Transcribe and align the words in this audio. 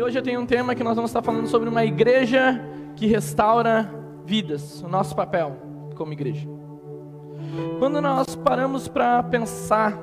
E 0.00 0.02
hoje 0.02 0.18
eu 0.18 0.22
tenho 0.22 0.40
um 0.40 0.46
tema 0.46 0.74
que 0.74 0.82
nós 0.82 0.96
vamos 0.96 1.10
estar 1.10 1.20
falando 1.20 1.46
sobre 1.46 1.68
uma 1.68 1.84
igreja 1.84 2.58
que 2.96 3.06
restaura 3.06 3.92
vidas, 4.24 4.82
o 4.82 4.88
nosso 4.88 5.14
papel 5.14 5.58
como 5.94 6.14
igreja. 6.14 6.48
Quando 7.78 8.00
nós 8.00 8.34
paramos 8.34 8.88
para 8.88 9.22
pensar 9.22 9.98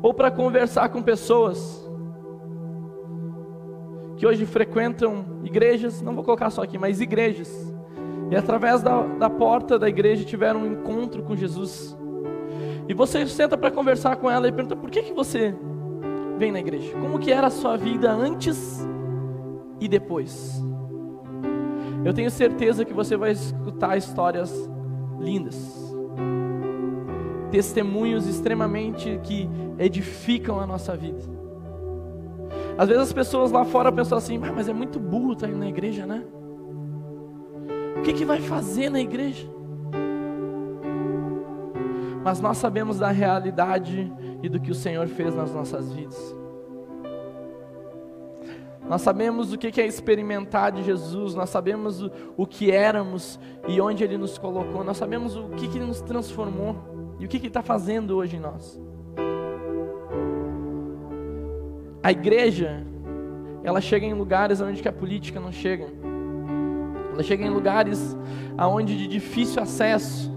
ou 0.00 0.14
para 0.14 0.30
conversar 0.30 0.90
com 0.90 1.02
pessoas 1.02 1.84
que 4.16 4.24
hoje 4.24 4.46
frequentam 4.46 5.40
igrejas, 5.42 6.00
não 6.00 6.14
vou 6.14 6.22
colocar 6.22 6.50
só 6.50 6.62
aqui, 6.62 6.78
mas 6.78 7.00
igrejas, 7.00 7.74
e 8.30 8.36
através 8.36 8.80
da, 8.80 9.02
da 9.02 9.28
porta 9.28 9.76
da 9.76 9.88
igreja 9.88 10.24
tiveram 10.24 10.60
um 10.60 10.66
encontro 10.66 11.24
com 11.24 11.34
Jesus. 11.34 11.98
E 12.88 12.94
você 12.94 13.26
senta 13.26 13.58
para 13.58 13.72
conversar 13.72 14.14
com 14.14 14.30
ela 14.30 14.46
e 14.46 14.52
pergunta: 14.52 14.76
por 14.76 14.88
que, 14.88 15.02
que 15.02 15.12
você 15.12 15.52
vem 16.40 16.50
na 16.50 16.58
igreja? 16.58 16.96
Como 16.98 17.18
que 17.18 17.30
era 17.30 17.48
a 17.48 17.50
sua 17.50 17.76
vida 17.76 18.10
antes 18.10 18.80
e 19.78 19.86
depois? 19.86 20.64
Eu 22.02 22.14
tenho 22.14 22.30
certeza 22.30 22.82
que 22.82 22.94
você 22.94 23.14
vai 23.14 23.32
escutar 23.32 23.98
histórias 23.98 24.50
lindas. 25.20 25.94
Testemunhos 27.50 28.26
extremamente 28.26 29.20
que 29.22 29.50
edificam 29.78 30.58
a 30.58 30.66
nossa 30.66 30.96
vida. 30.96 31.20
Às 32.78 32.88
vezes 32.88 33.02
as 33.02 33.12
pessoas 33.12 33.52
lá 33.52 33.66
fora 33.66 33.92
pensam 33.92 34.16
assim, 34.16 34.40
ah, 34.42 34.52
mas 34.54 34.66
é 34.66 34.72
muito 34.72 34.98
burro 34.98 35.34
estar 35.34 35.46
indo 35.46 35.58
na 35.58 35.68
igreja, 35.68 36.06
né? 36.06 36.24
O 37.98 38.02
que, 38.02 38.14
que 38.14 38.24
vai 38.24 38.40
fazer 38.40 38.88
na 38.88 38.98
igreja? 38.98 39.46
Mas 42.24 42.40
nós 42.40 42.56
sabemos 42.56 42.98
da 42.98 43.10
realidade 43.10 44.10
e 44.42 44.48
do 44.48 44.60
que 44.60 44.70
o 44.70 44.74
Senhor 44.74 45.06
fez 45.08 45.34
nas 45.34 45.52
nossas 45.52 45.92
vidas. 45.92 46.40
Nós 48.90 49.02
sabemos 49.02 49.52
o 49.52 49.56
que 49.56 49.80
é 49.80 49.86
experimentar 49.86 50.72
de 50.72 50.82
Jesus, 50.82 51.32
nós 51.32 51.48
sabemos 51.48 52.02
o, 52.36 52.44
que 52.44 52.72
éramos 52.72 53.38
e 53.68 53.80
onde 53.80 54.02
Ele 54.02 54.18
nos 54.18 54.36
colocou, 54.36 54.82
nós 54.82 54.96
sabemos 54.96 55.36
o 55.36 55.50
que, 55.50 55.66
Ele 55.66 55.86
nos 55.86 56.00
transformou 56.00 56.74
e 57.20 57.24
o 57.24 57.28
que, 57.28 57.36
Ele 57.36 57.46
está 57.46 57.62
fazendo 57.62 58.16
hoje 58.16 58.34
em 58.34 58.40
nós. 58.40 58.80
A 62.02 62.10
igreja, 62.10 62.84
ela 63.62 63.80
chega 63.80 64.04
em 64.04 64.12
lugares 64.12 64.60
onde 64.60 64.88
a 64.88 64.92
política 64.92 65.38
não 65.38 65.52
chega. 65.52 65.86
Ela 67.12 67.22
chega 67.22 67.44
em 67.44 67.50
lugares 67.50 68.16
aonde 68.58 68.98
de 68.98 69.06
difícil 69.06 69.62
acesso. 69.62 70.32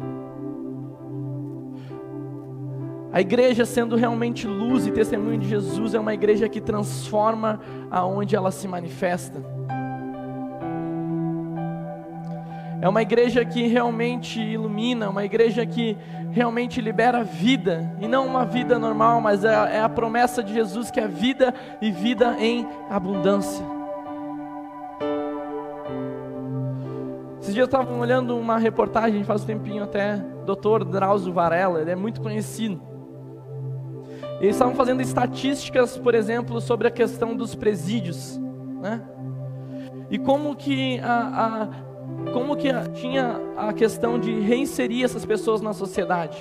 A 3.14 3.22
igreja 3.22 3.64
sendo 3.64 3.95
realmente 3.95 4.47
luz 4.47 4.88
e 4.88 4.92
testemunho 4.92 5.38
de 5.38 5.47
Jesus 5.47 5.94
é 5.94 6.00
uma 6.00 6.16
igreja 6.16 6.50
que 6.50 6.59
transforma 6.59 7.59
aonde 7.92 8.36
ela 8.36 8.50
se 8.50 8.67
manifesta. 8.67 9.39
É 12.81 12.89
uma 12.89 13.03
igreja 13.03 13.45
que 13.45 13.67
realmente 13.67 14.41
ilumina, 14.41 15.11
uma 15.11 15.23
igreja 15.23 15.64
que 15.64 15.95
realmente 16.31 16.81
libera 16.81 17.23
vida, 17.23 17.95
e 18.02 18.08
não 18.08 18.25
uma 18.25 18.45
vida 18.45 18.80
normal, 18.80 19.22
mas 19.22 19.45
é, 19.45 19.53
é 19.53 19.80
a 19.80 19.88
promessa 19.88 20.44
de 20.44 20.52
Jesus 20.52 20.89
que 20.89 21.00
é 21.00 21.08
vida 21.08 21.53
e 21.80 21.91
vida 21.91 22.36
em 22.39 22.67
abundância. 22.89 23.64
Esses 27.39 27.53
dias 27.53 27.58
eu 27.58 27.66
estava 27.66 27.94
olhando 27.94 28.36
uma 28.36 28.58
reportagem, 28.58 29.23
faz 29.23 29.44
um 29.44 29.45
tempinho 29.45 29.84
até, 29.84 30.17
Dr. 30.47 30.84
Drauzio 30.84 31.31
Varela, 31.31 31.80
ele 31.80 31.91
é 31.91 31.95
muito 31.95 32.19
conhecido. 32.19 32.93
Eles 34.44 34.58
estavam 34.58 34.76
fazendo 34.76 35.02
estatísticas, 35.02 35.98
por 35.98 36.14
exemplo, 36.14 36.60
sobre 36.60 36.86
a 36.86 36.92
questão 36.92 37.34
dos 37.34 37.56
presídios, 37.56 38.38
né? 38.82 39.02
E 40.12 40.20
como 40.20 40.54
que 40.54 41.00
a, 41.00 41.70
a 42.26 42.32
como 42.34 42.58
que 42.58 42.68
tinha 42.94 43.40
a 43.56 43.72
questão 43.72 44.20
de 44.20 44.38
reinserir 44.42 45.06
essas 45.06 45.26
pessoas 45.26 45.62
na 45.62 45.72
sociedade, 45.72 46.38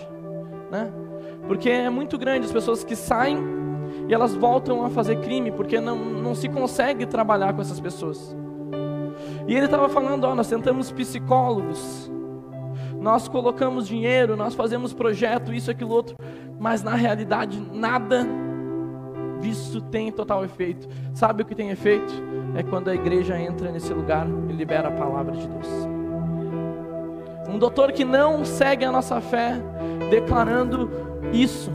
né? 0.69 0.93
Porque 1.47 1.71
é 1.71 1.89
muito 1.89 2.19
grande 2.19 2.45
as 2.45 2.53
pessoas 2.53 2.83
que 2.83 2.97
saem 2.97 3.39
e 4.09 4.13
elas 4.13 4.35
voltam 4.35 4.85
a 4.85 4.91
fazer 4.91 5.21
crime 5.21 5.53
porque 5.53 5.81
não, 5.81 5.97
não 5.97 6.35
se 6.35 6.49
consegue 6.49 7.07
trabalhar 7.07 7.53
com 7.53 7.61
essas 7.61 7.79
pessoas. 7.79 8.37
E 9.47 9.55
ele 9.55 9.67
estava 9.67 9.89
falando, 9.89 10.25
ó, 10.25 10.35
nós 10.35 10.49
tentamos 10.49 10.91
psicólogos, 10.91 12.11
nós 13.03 13.27
colocamos 13.27 13.89
dinheiro, 13.89 14.37
nós 14.37 14.55
fazemos 14.55 14.93
projeto, 14.93 15.53
isso, 15.53 15.71
aquilo, 15.71 15.91
outro, 15.91 16.17
mas 16.59 16.85
na 16.85 16.95
realidade 16.95 17.61
nada 17.73 18.25
disso 19.41 19.81
tem 19.81 20.13
total 20.13 20.45
efeito. 20.45 20.89
Sabe 21.13 21.43
o 21.43 21.45
que 21.45 21.55
tem 21.55 21.71
efeito? 21.71 22.15
É 22.55 22.63
quando 22.63 22.89
a 22.89 22.95
igreja 22.95 23.37
entra 23.37 23.73
nesse 23.73 23.93
lugar 23.93 24.25
e 24.49 24.53
libera 24.53 24.89
a 24.89 24.93
palavra 24.93 25.33
de 25.33 25.49
Deus. 25.49 25.69
Um 27.49 27.59
doutor 27.59 27.91
que 27.91 28.05
não 28.05 28.45
segue 28.45 28.85
a 28.85 28.93
nossa 28.93 29.21
fé 29.21 29.57
declarando 30.09 30.89
isso. 31.33 31.73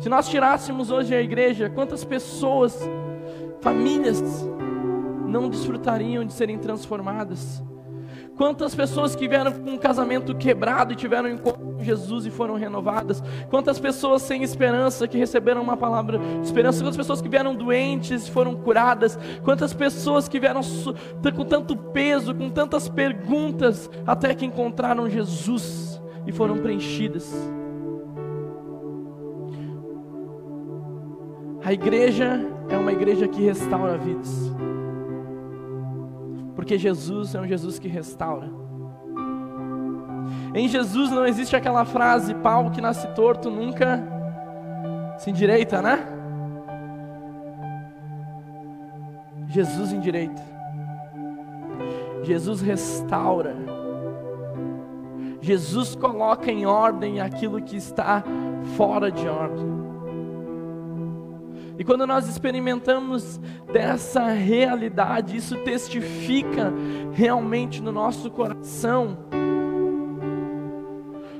Se 0.00 0.08
nós 0.08 0.28
tirássemos 0.28 0.90
hoje 0.90 1.14
a 1.14 1.20
igreja, 1.20 1.70
quantas 1.70 2.04
pessoas, 2.04 2.76
famílias, 3.60 4.20
não 5.24 5.48
desfrutariam 5.48 6.24
de 6.24 6.32
serem 6.32 6.58
transformadas? 6.58 7.62
Quantas 8.38 8.72
pessoas 8.72 9.16
que 9.16 9.26
vieram 9.26 9.50
com 9.50 9.72
um 9.72 9.76
casamento 9.76 10.32
quebrado 10.32 10.92
e 10.92 10.96
tiveram 10.96 11.28
um 11.28 11.32
encontro 11.32 11.60
com 11.60 11.82
Jesus 11.82 12.24
e 12.24 12.30
foram 12.30 12.54
renovadas? 12.54 13.20
Quantas 13.50 13.80
pessoas 13.80 14.22
sem 14.22 14.44
esperança 14.44 15.08
que 15.08 15.18
receberam 15.18 15.60
uma 15.60 15.76
palavra 15.76 16.18
de 16.18 16.46
esperança? 16.46 16.80
Quantas 16.80 16.96
pessoas 16.96 17.20
que 17.20 17.28
vieram 17.28 17.52
doentes 17.52 18.28
e 18.28 18.30
foram 18.30 18.54
curadas? 18.54 19.18
Quantas 19.42 19.74
pessoas 19.74 20.28
que 20.28 20.38
vieram 20.38 20.60
com 21.34 21.44
tanto 21.44 21.76
peso, 21.76 22.32
com 22.32 22.48
tantas 22.48 22.88
perguntas, 22.88 23.90
até 24.06 24.32
que 24.32 24.46
encontraram 24.46 25.10
Jesus 25.10 26.00
e 26.24 26.30
foram 26.30 26.58
preenchidas? 26.58 27.34
A 31.64 31.72
igreja 31.72 32.40
é 32.68 32.78
uma 32.78 32.92
igreja 32.92 33.26
que 33.26 33.42
restaura 33.42 33.98
vidas. 33.98 34.52
Porque 36.68 36.76
Jesus 36.76 37.34
é 37.34 37.40
um 37.40 37.46
Jesus 37.46 37.78
que 37.78 37.88
restaura. 37.88 38.46
Em 40.54 40.68
Jesus 40.68 41.10
não 41.10 41.26
existe 41.26 41.56
aquela 41.56 41.82
frase: 41.86 42.34
pau 42.34 42.70
que 42.70 42.78
nasce 42.78 43.08
torto 43.14 43.50
nunca 43.50 44.06
se 45.16 45.30
endireita, 45.30 45.80
né? 45.80 46.06
Jesus 49.46 49.94
endireita. 49.94 50.42
Jesus 52.22 52.60
restaura. 52.60 53.56
Jesus 55.40 55.94
coloca 55.94 56.52
em 56.52 56.66
ordem 56.66 57.18
aquilo 57.18 57.62
que 57.62 57.78
está 57.78 58.22
fora 58.76 59.10
de 59.10 59.26
ordem. 59.26 59.87
E 61.78 61.84
quando 61.84 62.04
nós 62.08 62.28
experimentamos 62.28 63.38
dessa 63.72 64.26
realidade, 64.26 65.36
isso 65.36 65.56
testifica 65.58 66.72
realmente 67.12 67.80
no 67.80 67.92
nosso 67.92 68.28
coração. 68.32 69.16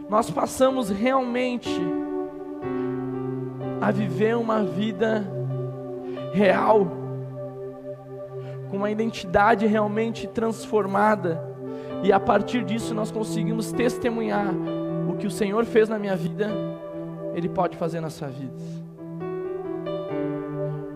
Nós 0.08 0.30
passamos 0.30 0.90
realmente 0.90 1.68
a 3.80 3.90
viver 3.90 4.36
uma 4.36 4.62
vida 4.62 5.26
real, 6.32 6.86
com 8.70 8.76
uma 8.76 8.92
identidade 8.92 9.66
realmente 9.66 10.28
transformada, 10.28 11.42
e 12.04 12.12
a 12.12 12.20
partir 12.20 12.64
disso 12.64 12.94
nós 12.94 13.10
conseguimos 13.10 13.72
testemunhar 13.72 14.54
o 15.10 15.16
que 15.16 15.26
o 15.26 15.30
Senhor 15.32 15.64
fez 15.64 15.88
na 15.88 15.98
minha 15.98 16.14
vida, 16.14 16.48
Ele 17.34 17.48
pode 17.48 17.76
fazer 17.76 18.00
na 18.00 18.08
sua 18.08 18.28
vida. 18.28 18.77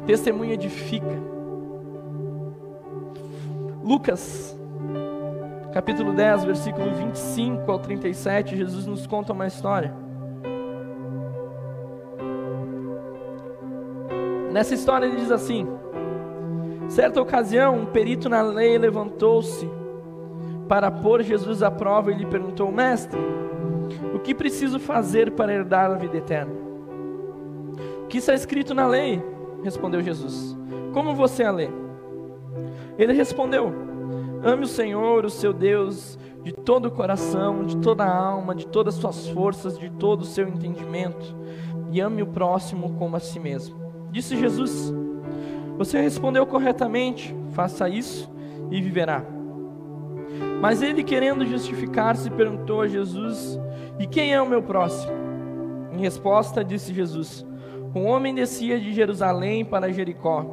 Testemunho 0.06 0.52
edifica. 0.52 1.32
Lucas, 3.84 4.56
capítulo 5.72 6.12
10, 6.12 6.44
versículo 6.44 6.92
25 6.92 7.70
ao 7.70 7.78
37, 7.78 8.56
Jesus 8.56 8.86
nos 8.86 9.06
conta 9.06 9.32
uma 9.32 9.46
história. 9.46 9.94
Nessa 14.52 14.74
história 14.74 15.06
ele 15.06 15.16
diz 15.16 15.30
assim: 15.30 15.66
Certa 16.88 17.20
ocasião, 17.22 17.78
um 17.78 17.86
perito 17.86 18.28
na 18.28 18.42
lei 18.42 18.76
levantou-se 18.76 19.68
para 20.68 20.90
pôr 20.90 21.22
Jesus 21.22 21.62
à 21.62 21.70
prova 21.70 22.10
e 22.10 22.14
lhe 22.14 22.26
perguntou: 22.26 22.70
Mestre, 22.70 23.18
o 24.14 24.18
que 24.18 24.34
preciso 24.34 24.78
fazer 24.78 25.30
para 25.32 25.52
herdar 25.54 25.90
a 25.90 25.94
vida 25.94 26.18
eterna? 26.18 26.52
O 28.02 28.06
que 28.08 28.18
está 28.18 28.34
escrito 28.34 28.74
na 28.74 28.86
lei? 28.86 29.31
Respondeu 29.62 30.02
Jesus. 30.02 30.56
Como 30.92 31.14
você 31.14 31.44
a 31.44 31.50
lê? 31.50 31.68
Ele 32.98 33.12
respondeu: 33.12 33.72
Ame 34.42 34.64
o 34.64 34.68
Senhor, 34.68 35.24
o 35.24 35.30
seu 35.30 35.52
Deus, 35.52 36.18
de 36.42 36.52
todo 36.52 36.86
o 36.86 36.90
coração, 36.90 37.64
de 37.64 37.76
toda 37.78 38.04
a 38.04 38.16
alma, 38.16 38.54
de 38.54 38.66
todas 38.66 38.94
as 38.94 39.00
suas 39.00 39.28
forças, 39.28 39.78
de 39.78 39.88
todo 39.90 40.22
o 40.22 40.26
seu 40.26 40.48
entendimento, 40.48 41.36
e 41.90 42.00
ame 42.00 42.22
o 42.22 42.26
próximo 42.26 42.94
como 42.98 43.16
a 43.16 43.20
si 43.20 43.38
mesmo. 43.38 43.80
Disse 44.10 44.36
Jesus: 44.36 44.92
Você 45.78 46.00
respondeu 46.00 46.46
corretamente, 46.46 47.34
faça 47.52 47.88
isso 47.88 48.30
e 48.70 48.80
viverá. 48.80 49.24
Mas 50.60 50.82
ele, 50.82 51.02
querendo 51.02 51.46
justificar-se, 51.46 52.30
perguntou 52.30 52.82
a 52.82 52.88
Jesus: 52.88 53.58
E 53.98 54.06
quem 54.06 54.32
é 54.32 54.40
o 54.40 54.48
meu 54.48 54.62
próximo? 54.62 55.12
Em 55.92 56.00
resposta, 56.00 56.64
disse 56.64 56.92
Jesus: 56.92 57.46
Um 57.94 58.06
homem 58.06 58.34
descia 58.34 58.80
de 58.80 58.92
Jerusalém 58.92 59.64
para 59.64 59.92
Jericó, 59.92 60.44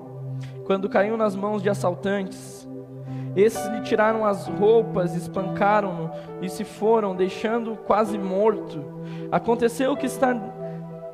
quando 0.66 0.90
caiu 0.90 1.16
nas 1.16 1.36
mãos 1.36 1.62
de 1.62 1.70
assaltantes. 1.70 2.68
Esses 3.36 3.66
lhe 3.70 3.82
tiraram 3.82 4.26
as 4.26 4.48
roupas, 4.48 5.16
espancaram-no 5.16 6.12
e 6.42 6.50
se 6.50 6.66
foram, 6.66 7.16
deixando-o 7.16 7.78
quase 7.78 8.18
morto. 8.18 8.84
Aconteceu 9.32 9.96
que 9.96 10.06
está 10.06 10.36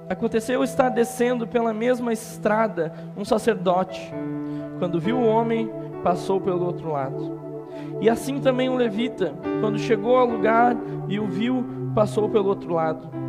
Aconteceu 0.07 0.63
estar 0.63 0.89
descendo 0.89 1.47
pela 1.47 1.73
mesma 1.73 2.13
estrada 2.13 2.93
um 3.17 3.25
sacerdote. 3.25 4.13
Quando 4.77 4.99
viu 4.99 5.17
o 5.17 5.25
homem, 5.25 5.67
passou 6.03 6.39
pelo 6.39 6.63
outro 6.63 6.91
lado. 6.91 7.39
E 7.99 8.07
assim 8.07 8.39
também 8.39 8.69
um 8.69 8.75
levita, 8.75 9.33
quando 9.59 9.79
chegou 9.79 10.15
ao 10.15 10.27
lugar 10.27 10.77
e 11.09 11.19
o 11.19 11.25
viu, 11.25 11.65
passou 11.95 12.29
pelo 12.29 12.49
outro 12.49 12.71
lado. 12.71 13.24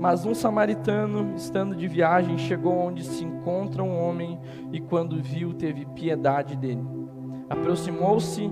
Mas 0.00 0.24
um 0.24 0.34
samaritano, 0.34 1.34
estando 1.36 1.76
de 1.76 1.86
viagem, 1.86 2.38
chegou 2.38 2.72
onde 2.72 3.04
se 3.04 3.22
encontra 3.22 3.82
um 3.82 4.02
homem 4.02 4.40
e 4.72 4.80
quando 4.80 5.22
viu, 5.22 5.52
teve 5.52 5.84
piedade 5.84 6.56
dele. 6.56 6.82
Aproximou-se, 7.50 8.50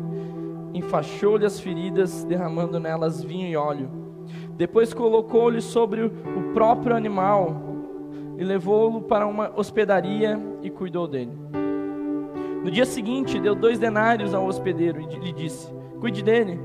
enfaixou-lhe 0.74 1.46
as 1.46 1.58
feridas, 1.58 2.22
derramando 2.22 2.78
nelas 2.78 3.24
vinho 3.24 3.48
e 3.48 3.56
óleo. 3.56 3.88
Depois 4.58 4.92
colocou-lhe 4.92 5.62
sobre 5.62 6.02
o 6.04 6.52
próprio 6.52 6.94
animal 6.94 7.56
e 8.36 8.44
levou-o 8.44 9.00
para 9.00 9.26
uma 9.26 9.50
hospedaria 9.56 10.38
e 10.62 10.68
cuidou 10.68 11.08
dele. 11.08 11.32
No 12.62 12.70
dia 12.70 12.84
seguinte, 12.84 13.40
deu 13.40 13.54
dois 13.54 13.78
denários 13.78 14.34
ao 14.34 14.44
hospedeiro 14.44 15.00
e 15.00 15.18
lhe 15.18 15.32
disse: 15.32 15.72
Cuide 15.98 16.22
dele. 16.22 16.60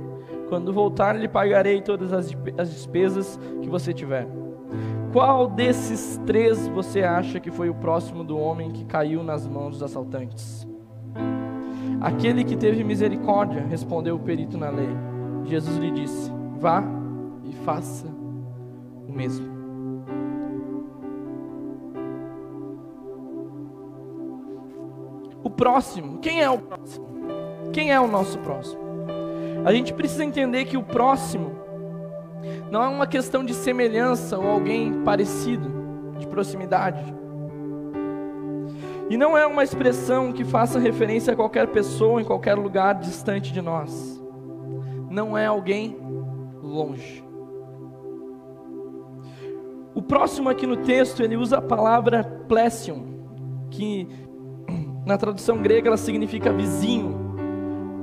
Quando 0.50 0.74
voltar, 0.74 1.16
lhe 1.16 1.30
pagarei 1.30 1.82
todas 1.82 2.12
as 2.12 2.70
despesas 2.70 3.40
que 3.62 3.70
você 3.70 3.94
tiver. 3.94 4.43
Qual 5.14 5.48
desses 5.48 6.20
três 6.26 6.68
você 6.70 7.04
acha 7.04 7.40
que 7.40 7.52
foi 7.52 7.70
o 7.70 7.76
próximo 7.76 8.24
do 8.24 8.36
homem 8.36 8.72
que 8.72 8.84
caiu 8.84 9.22
nas 9.22 9.46
mãos 9.46 9.74
dos 9.74 9.84
assaltantes? 9.84 10.68
Aquele 12.02 12.44
que 12.44 12.58
teve 12.58 12.84
misericórdia, 12.84 13.62
respondeu 13.62 14.16
o 14.16 14.20
perito 14.20 14.58
na 14.58 14.72
lei. 14.72 14.90
Jesus 15.46 15.78
lhe 15.78 15.92
disse: 15.92 16.32
Vá 16.60 16.84
e 17.44 17.54
faça 17.58 18.08
o 19.08 19.14
mesmo. 19.14 19.54
O 25.44 25.50
próximo, 25.52 26.18
quem 26.18 26.42
é 26.42 26.50
o 26.50 26.58
próximo? 26.58 27.06
Quem 27.72 27.92
é 27.92 28.02
o 28.02 28.08
nosso 28.08 28.40
próximo? 28.40 28.82
A 29.64 29.72
gente 29.72 29.94
precisa 29.94 30.26
entender 30.26 30.66
que 30.66 30.76
o 30.76 30.82
próximo 30.82 31.63
não 32.74 32.82
é 32.82 32.88
uma 32.88 33.06
questão 33.06 33.46
de 33.46 33.54
semelhança 33.54 34.36
ou 34.36 34.50
alguém 34.50 35.04
parecido, 35.04 35.72
de 36.18 36.26
proximidade. 36.26 37.06
E 39.12 39.16
não 39.16 39.38
é 39.38 39.46
uma 39.46 39.64
expressão 39.64 40.34
que 40.34 40.44
faça 40.44 40.80
referência 40.80 41.34
a 41.34 41.36
qualquer 41.36 41.68
pessoa 41.68 42.20
em 42.20 42.26
qualquer 42.26 42.56
lugar 42.56 42.96
distante 42.96 43.54
de 43.54 43.62
nós. 43.62 44.20
Não 45.08 45.38
é 45.38 45.46
alguém 45.46 45.96
longe. 46.64 47.24
O 49.94 50.02
próximo 50.02 50.50
aqui 50.50 50.66
no 50.66 50.78
texto, 50.78 51.22
ele 51.22 51.38
usa 51.38 51.60
a 51.60 51.62
palavra 51.62 52.24
plesion, 52.24 53.04
que 53.70 54.08
na 55.06 55.16
tradução 55.16 55.62
grega, 55.62 55.90
ela 55.90 55.98
significa 55.98 56.52
vizinho, 56.52 57.36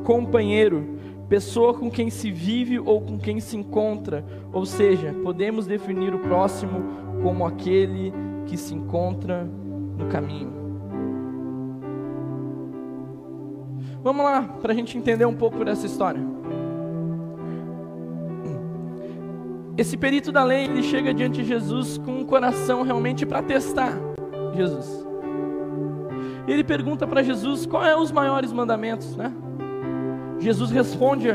companheiro, 0.05 1.00
pessoa 1.31 1.73
com 1.73 1.89
quem 1.89 2.11
se 2.11 2.29
vive 2.29 2.81
ou 2.81 3.01
com 3.01 3.17
quem 3.17 3.39
se 3.39 3.57
encontra. 3.57 4.25
Ou 4.53 4.67
seja, 4.67 5.15
podemos 5.23 5.65
definir 5.65 6.13
o 6.13 6.19
próximo 6.19 6.83
como 7.23 7.47
aquele 7.47 8.13
que 8.47 8.57
se 8.57 8.75
encontra 8.75 9.49
no 9.97 10.07
caminho. 10.09 10.51
Vamos 14.03 14.25
lá, 14.25 14.43
para 14.61 14.73
a 14.73 14.75
gente 14.75 14.99
entender 14.99 15.25
um 15.25 15.35
pouco 15.35 15.65
dessa 15.65 15.87
história. 15.87 16.21
Esse 19.79 19.97
perito 19.97 20.33
da 20.33 20.43
lei, 20.43 20.65
ele 20.65 20.83
chega 20.83 21.15
diante 21.15 21.43
de 21.43 21.49
Jesus 21.49 21.97
com 21.97 22.13
um 22.19 22.25
coração 22.25 22.83
realmente 22.83 23.25
para 23.25 23.41
testar 23.41 23.93
Jesus. 24.55 25.07
Ele 26.49 26.65
pergunta 26.65 27.07
para 27.07 27.23
Jesus 27.23 27.67
qual 27.67 27.85
é 27.85 27.97
os 27.97 28.11
maiores 28.11 28.53
mandamentos, 28.53 29.17
né? 29.17 29.33
Jesus 30.41 30.71
responde 30.71 31.29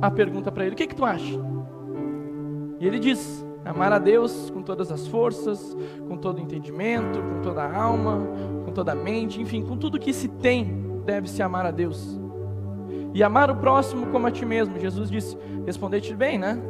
a 0.00 0.10
pergunta 0.10 0.52
para 0.52 0.64
ele: 0.64 0.74
O 0.74 0.76
que, 0.76 0.86
que 0.86 0.94
tu 0.94 1.04
acha? 1.04 1.34
E 2.78 2.86
ele 2.86 2.98
diz: 2.98 3.44
Amar 3.64 3.92
a 3.92 3.98
Deus 3.98 4.50
com 4.50 4.62
todas 4.62 4.92
as 4.92 5.06
forças, 5.06 5.76
com 6.06 6.16
todo 6.16 6.38
o 6.38 6.40
entendimento, 6.40 7.18
com 7.20 7.42
toda 7.42 7.62
a 7.62 7.82
alma, 7.82 8.20
com 8.64 8.72
toda 8.72 8.92
a 8.92 8.94
mente, 8.94 9.40
enfim, 9.40 9.62
com 9.62 9.76
tudo 9.76 9.98
que 9.98 10.12
se 10.12 10.28
tem, 10.28 11.00
deve-se 11.04 11.42
amar 11.42 11.66
a 11.66 11.70
Deus. 11.70 12.20
E 13.12 13.22
amar 13.22 13.50
o 13.50 13.56
próximo 13.56 14.06
como 14.08 14.26
a 14.26 14.30
ti 14.30 14.44
mesmo. 14.44 14.78
Jesus 14.78 15.10
disse: 15.10 15.36
Respondeste 15.64 16.14
bem, 16.14 16.38
né? 16.38 16.60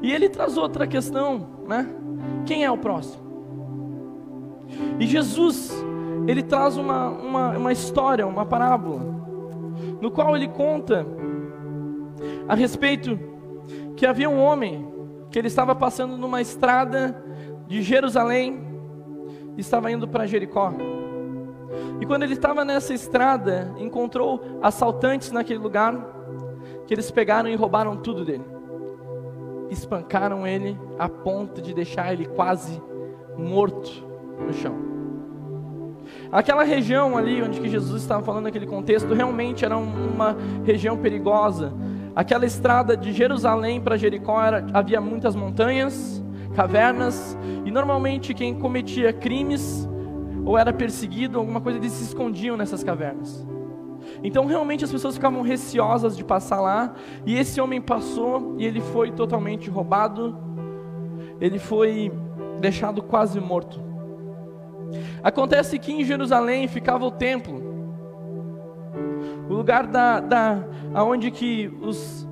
E 0.00 0.12
ele 0.12 0.28
traz 0.28 0.56
outra 0.56 0.86
questão, 0.86 1.46
né? 1.66 1.88
Quem 2.46 2.64
é 2.64 2.70
o 2.70 2.78
próximo? 2.78 3.24
E 5.00 5.06
Jesus, 5.06 5.72
ele 6.26 6.42
traz 6.42 6.76
uma, 6.76 7.08
uma, 7.08 7.56
uma 7.56 7.72
história, 7.72 8.26
uma 8.26 8.46
parábola, 8.46 9.13
no 10.04 10.10
qual 10.10 10.36
ele 10.36 10.48
conta 10.48 11.06
a 12.46 12.54
respeito 12.54 13.18
que 13.96 14.04
havia 14.04 14.28
um 14.28 14.38
homem 14.38 14.86
que 15.30 15.38
ele 15.38 15.48
estava 15.48 15.74
passando 15.74 16.18
numa 16.18 16.42
estrada 16.42 17.24
de 17.66 17.80
Jerusalém 17.80 18.62
e 19.56 19.62
estava 19.62 19.90
indo 19.90 20.06
para 20.06 20.26
Jericó. 20.26 20.74
E 22.02 22.04
quando 22.04 22.24
ele 22.24 22.34
estava 22.34 22.66
nessa 22.66 22.92
estrada, 22.92 23.74
encontrou 23.78 24.58
assaltantes 24.60 25.32
naquele 25.32 25.58
lugar, 25.58 25.96
que 26.86 26.92
eles 26.92 27.10
pegaram 27.10 27.48
e 27.48 27.56
roubaram 27.56 27.96
tudo 27.96 28.26
dele. 28.26 28.44
Espancaram 29.70 30.46
ele 30.46 30.78
a 30.98 31.08
ponto 31.08 31.62
de 31.62 31.72
deixar 31.72 32.12
ele 32.12 32.26
quase 32.26 32.78
morto 33.38 33.90
no 34.38 34.52
chão. 34.52 34.93
Aquela 36.30 36.64
região 36.64 37.16
ali 37.16 37.42
onde 37.42 37.60
que 37.60 37.68
Jesus 37.68 38.02
estava 38.02 38.22
falando 38.22 38.44
naquele 38.44 38.66
contexto 38.66 39.12
realmente 39.14 39.64
era 39.64 39.76
uma 39.76 40.36
região 40.64 40.96
perigosa. 40.96 41.72
Aquela 42.14 42.46
estrada 42.46 42.96
de 42.96 43.12
Jerusalém 43.12 43.80
para 43.80 43.96
Jericó 43.96 44.42
era, 44.42 44.66
havia 44.72 45.00
muitas 45.00 45.34
montanhas, 45.34 46.22
cavernas 46.54 47.36
e 47.64 47.70
normalmente 47.70 48.32
quem 48.32 48.54
cometia 48.54 49.12
crimes 49.12 49.88
ou 50.44 50.58
era 50.58 50.72
perseguido, 50.72 51.38
alguma 51.38 51.60
coisa, 51.60 51.78
eles 51.78 51.92
se 51.92 52.04
escondiam 52.04 52.56
nessas 52.56 52.84
cavernas. 52.84 53.46
Então 54.22 54.46
realmente 54.46 54.84
as 54.84 54.92
pessoas 54.92 55.14
ficavam 55.14 55.42
receosas 55.42 56.16
de 56.16 56.22
passar 56.22 56.60
lá, 56.60 56.94
e 57.24 57.36
esse 57.36 57.60
homem 57.60 57.80
passou 57.80 58.54
e 58.58 58.66
ele 58.66 58.80
foi 58.80 59.10
totalmente 59.10 59.70
roubado, 59.70 60.36
ele 61.40 61.58
foi 61.58 62.12
deixado 62.60 63.02
quase 63.02 63.40
morto. 63.40 63.93
Acontece 65.22 65.78
que 65.78 65.92
em 65.92 66.04
Jerusalém 66.04 66.68
ficava 66.68 67.04
o 67.04 67.10
templo, 67.10 67.74
o 69.48 69.54
lugar 69.54 69.86
da, 69.86 70.20
da 70.20 70.64
aonde 70.92 71.30
que 71.30 71.72
os, 71.80 72.26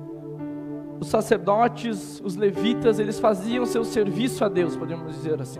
os 0.99 1.07
sacerdotes, 1.07 2.21
os 2.23 2.35
levitas, 2.35 2.99
eles 2.99 3.19
faziam 3.19 3.65
seu 3.65 3.83
serviço 3.83 4.43
a 4.43 4.49
Deus, 4.49 4.75
podemos 4.75 5.13
dizer 5.15 5.41
assim. 5.41 5.59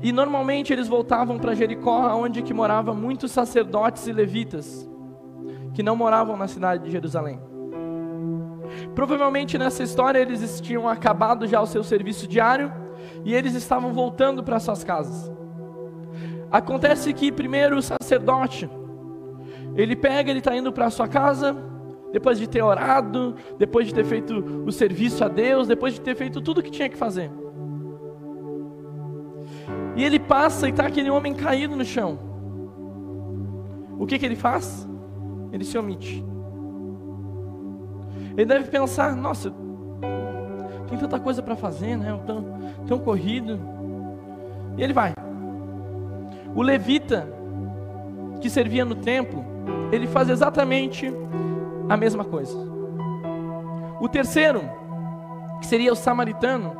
E 0.00 0.12
normalmente 0.12 0.72
eles 0.72 0.86
voltavam 0.86 1.38
para 1.38 1.54
Jericó, 1.54 2.14
onde 2.14 2.42
que 2.42 2.54
morava 2.54 2.94
muitos 2.94 3.32
sacerdotes 3.32 4.06
e 4.06 4.12
levitas, 4.12 4.88
que 5.74 5.82
não 5.82 5.96
moravam 5.96 6.36
na 6.36 6.46
cidade 6.46 6.84
de 6.84 6.90
Jerusalém. 6.90 7.40
Provavelmente 8.94 9.58
nessa 9.58 9.82
história 9.82 10.18
eles 10.18 10.60
tinham 10.60 10.88
acabado 10.88 11.46
já 11.46 11.60
o 11.60 11.66
seu 11.66 11.82
serviço 11.82 12.26
diário 12.28 12.70
e 13.24 13.34
eles 13.34 13.54
estavam 13.54 13.92
voltando 13.92 14.42
para 14.42 14.58
suas 14.58 14.84
casas. 14.84 15.30
Acontece 16.50 17.12
que 17.12 17.30
primeiro 17.30 17.76
o 17.76 17.82
sacerdote, 17.82 18.68
ele 19.76 19.94
pega, 19.94 20.30
ele 20.30 20.38
está 20.38 20.56
indo 20.56 20.72
para 20.72 20.90
sua 20.90 21.06
casa, 21.06 21.56
depois 22.12 22.38
de 22.38 22.48
ter 22.48 22.62
orado, 22.62 23.34
depois 23.58 23.86
de 23.86 23.94
ter 23.94 24.04
feito 24.04 24.64
o 24.66 24.72
serviço 24.72 25.24
a 25.24 25.28
Deus, 25.28 25.68
depois 25.68 25.94
de 25.94 26.00
ter 26.00 26.14
feito 26.16 26.40
tudo 26.40 26.58
o 26.58 26.62
que 26.62 26.70
tinha 26.70 26.88
que 26.88 26.96
fazer. 26.96 27.30
E 29.94 30.04
ele 30.04 30.18
passa 30.18 30.66
e 30.66 30.70
está 30.70 30.86
aquele 30.86 31.10
homem 31.10 31.34
caído 31.34 31.76
no 31.76 31.84
chão. 31.84 32.18
O 33.98 34.06
que, 34.06 34.18
que 34.18 34.24
ele 34.24 34.36
faz? 34.36 34.88
Ele 35.52 35.64
se 35.64 35.76
omite. 35.76 36.24
Ele 38.36 38.46
deve 38.46 38.70
pensar: 38.70 39.16
nossa, 39.16 39.52
tem 40.88 40.98
tanta 40.98 41.20
coisa 41.20 41.42
para 41.42 41.54
fazer, 41.54 41.96
né? 41.96 42.18
Tão, 42.26 42.44
tão 42.86 42.98
corrido. 42.98 43.58
E 44.76 44.82
ele 44.82 44.92
vai. 44.92 45.12
O 46.54 46.62
levita, 46.62 47.28
que 48.40 48.48
servia 48.48 48.84
no 48.84 48.94
templo, 48.94 49.44
ele 49.92 50.06
faz 50.06 50.28
exatamente 50.28 51.12
a 51.88 51.96
mesma 51.96 52.24
coisa. 52.24 52.56
O 54.00 54.08
terceiro, 54.08 54.62
que 55.60 55.66
seria 55.66 55.92
o 55.92 55.96
samaritano, 55.96 56.76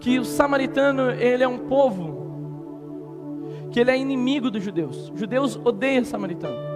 que 0.00 0.18
o 0.18 0.24
samaritano 0.24 1.10
ele 1.10 1.42
é 1.42 1.48
um 1.48 1.58
povo 1.58 2.20
que 3.70 3.78
ele 3.78 3.90
é 3.90 3.96
inimigo 3.96 4.50
dos 4.50 4.62
judeus. 4.62 5.10
Os 5.10 5.20
judeus 5.20 5.56
odeiam 5.56 6.04
samaritano. 6.04 6.70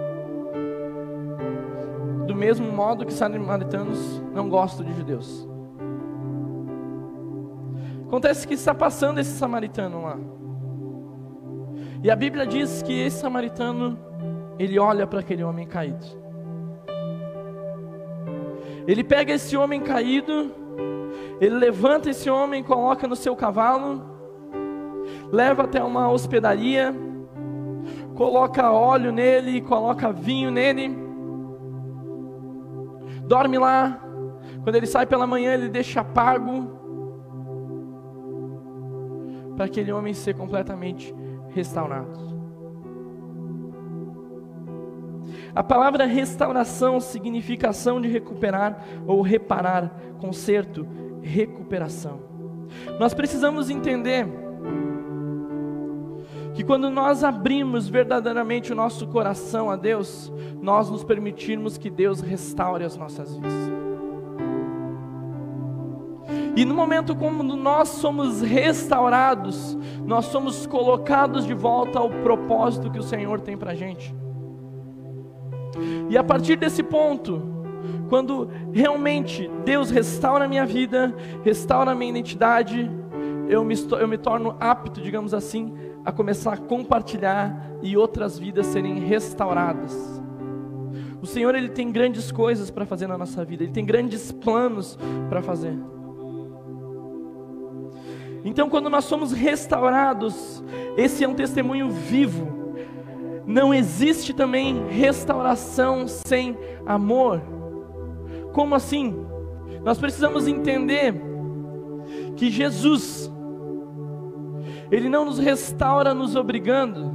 Do 2.25 2.33
mesmo 2.33 2.71
modo 2.71 3.05
que 3.05 3.13
samaritanos 3.13 4.21
não 4.33 4.49
gostam 4.49 4.85
de 4.85 4.93
judeus. 4.93 5.47
Acontece 8.15 8.47
que 8.47 8.53
está 8.53 8.73
passando 8.73 9.19
esse 9.19 9.31
samaritano 9.31 10.01
lá. 10.03 10.17
E 12.01 12.09
a 12.09 12.15
Bíblia 12.15 12.47
diz 12.47 12.81
que 12.81 12.97
esse 12.97 13.19
samaritano, 13.19 13.99
ele 14.57 14.79
olha 14.79 15.05
para 15.05 15.19
aquele 15.19 15.43
homem 15.43 15.67
caído. 15.67 16.05
Ele 18.87 19.03
pega 19.03 19.33
esse 19.33 19.57
homem 19.57 19.81
caído, 19.81 20.49
ele 21.41 21.55
levanta 21.55 22.09
esse 22.09 22.29
homem, 22.29 22.63
coloca 22.63 23.05
no 23.05 23.17
seu 23.17 23.35
cavalo, 23.35 24.01
leva 25.29 25.63
até 25.63 25.83
uma 25.83 26.09
hospedaria, 26.09 26.95
coloca 28.15 28.71
óleo 28.71 29.11
nele, 29.11 29.59
coloca 29.59 30.13
vinho 30.13 30.49
nele, 30.51 30.97
dorme 33.27 33.57
lá. 33.57 33.99
Quando 34.63 34.77
ele 34.77 34.87
sai 34.87 35.05
pela 35.05 35.27
manhã, 35.27 35.53
ele 35.53 35.67
deixa 35.67 36.01
pago 36.01 36.84
para 39.55 39.65
aquele 39.65 39.91
homem 39.91 40.13
ser 40.13 40.35
completamente 40.35 41.13
restaurado. 41.49 42.35
A 45.55 45.63
palavra 45.63 46.05
restauração 46.05 46.99
significa 46.99 47.69
ação 47.69 48.01
de 48.01 48.09
recuperar 48.09 48.85
ou 49.07 49.21
reparar, 49.21 49.97
conserto, 50.19 50.85
recuperação. 51.21 52.19
Nós 52.99 53.13
precisamos 53.13 53.69
entender 53.69 54.27
que 56.53 56.63
quando 56.63 56.89
nós 56.89 57.23
abrimos 57.23 57.87
verdadeiramente 57.87 58.71
o 58.71 58.75
nosso 58.75 59.07
coração 59.07 59.69
a 59.69 59.75
Deus, 59.75 60.31
nós 60.61 60.89
nos 60.89 61.03
permitirmos 61.03 61.77
que 61.77 61.89
Deus 61.89 62.21
restaure 62.21 62.83
as 62.83 62.97
nossas 62.97 63.33
vidas. 63.35 63.94
E 66.55 66.63
no 66.63 66.73
momento 66.73 67.15
como 67.15 67.43
nós 67.43 67.89
somos 67.89 68.41
restaurados, 68.41 69.77
nós 70.05 70.25
somos 70.25 70.65
colocados 70.65 71.45
de 71.45 71.53
volta 71.53 71.99
ao 71.99 72.09
propósito 72.09 72.89
que 72.89 72.99
o 72.99 73.03
Senhor 73.03 73.41
tem 73.41 73.57
para 73.57 73.71
a 73.71 73.75
gente. 73.75 74.15
E 76.09 76.17
a 76.17 76.23
partir 76.23 76.55
desse 76.55 76.81
ponto, 76.81 77.41
quando 78.07 78.49
realmente 78.71 79.51
Deus 79.65 79.89
restaura 79.89 80.45
a 80.45 80.47
minha 80.47 80.65
vida, 80.65 81.13
restaura 81.43 81.91
a 81.91 81.95
minha 81.95 82.11
identidade, 82.11 82.89
eu 83.49 83.63
me, 83.63 83.75
eu 83.99 84.07
me 84.07 84.17
torno 84.17 84.55
apto, 84.59 85.01
digamos 85.01 85.33
assim, 85.33 85.73
a 86.05 86.11
começar 86.11 86.53
a 86.53 86.57
compartilhar 86.57 87.69
e 87.81 87.97
outras 87.97 88.39
vidas 88.39 88.67
serem 88.67 88.99
restauradas. 88.99 90.21
O 91.21 91.25
Senhor 91.25 91.55
ele 91.55 91.69
tem 91.69 91.91
grandes 91.91 92.31
coisas 92.31 92.69
para 92.69 92.85
fazer 92.85 93.07
na 93.07 93.17
nossa 93.17 93.43
vida, 93.43 93.63
ele 93.63 93.73
tem 93.73 93.83
grandes 93.85 94.31
planos 94.31 94.97
para 95.27 95.41
fazer. 95.41 95.75
Então, 98.45 98.69
quando 98.69 98.91
nós 98.91 99.05
somos 99.05 99.31
restaurados, 99.31 100.63
esse 100.95 101.23
é 101.23 101.27
um 101.27 101.33
testemunho 101.33 101.89
vivo. 101.89 102.47
Não 103.43 103.73
existe 103.73 104.35
também 104.35 104.87
restauração 104.87 106.07
sem 106.07 106.55
amor. 106.85 107.41
Como 108.53 108.75
assim? 108.75 109.25
Nós 109.83 109.97
precisamos 109.97 110.47
entender 110.47 111.19
que 112.35 112.51
Jesus, 112.51 113.31
Ele 114.91 115.09
não 115.09 115.25
nos 115.25 115.39
restaura 115.39 116.13
nos 116.13 116.35
obrigando, 116.35 117.11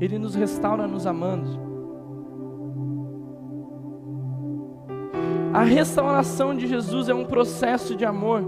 Ele 0.00 0.16
nos 0.16 0.36
restaura 0.36 0.86
nos 0.86 1.08
amando. 1.08 1.73
A 5.54 5.62
restauração 5.62 6.52
de 6.52 6.66
Jesus 6.66 7.08
é 7.08 7.14
um 7.14 7.24
processo 7.24 7.94
de 7.94 8.04
amor. 8.04 8.42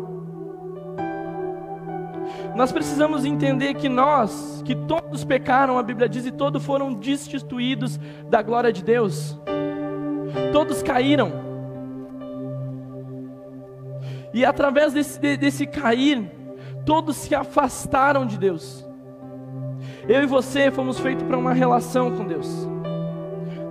Nós 2.56 2.72
precisamos 2.72 3.24
entender 3.24 3.74
que 3.74 3.88
nós, 3.88 4.60
que 4.64 4.74
todos 4.74 5.24
pecaram, 5.24 5.78
a 5.78 5.84
Bíblia 5.84 6.08
diz, 6.08 6.26
e 6.26 6.32
todos 6.32 6.64
foram 6.64 6.92
destituídos 6.92 7.96
da 8.28 8.42
glória 8.42 8.72
de 8.72 8.82
Deus. 8.82 9.38
Todos 10.52 10.82
caíram. 10.82 11.30
E 14.34 14.44
através 14.44 14.92
desse, 14.92 15.36
desse 15.36 15.64
cair, 15.64 16.28
todos 16.84 17.14
se 17.18 17.36
afastaram 17.36 18.26
de 18.26 18.36
Deus. 18.36 18.84
Eu 20.08 20.24
e 20.24 20.26
você 20.26 20.72
fomos 20.72 20.98
feitos 20.98 21.24
para 21.24 21.38
uma 21.38 21.52
relação 21.52 22.16
com 22.16 22.24
Deus. 22.24 22.68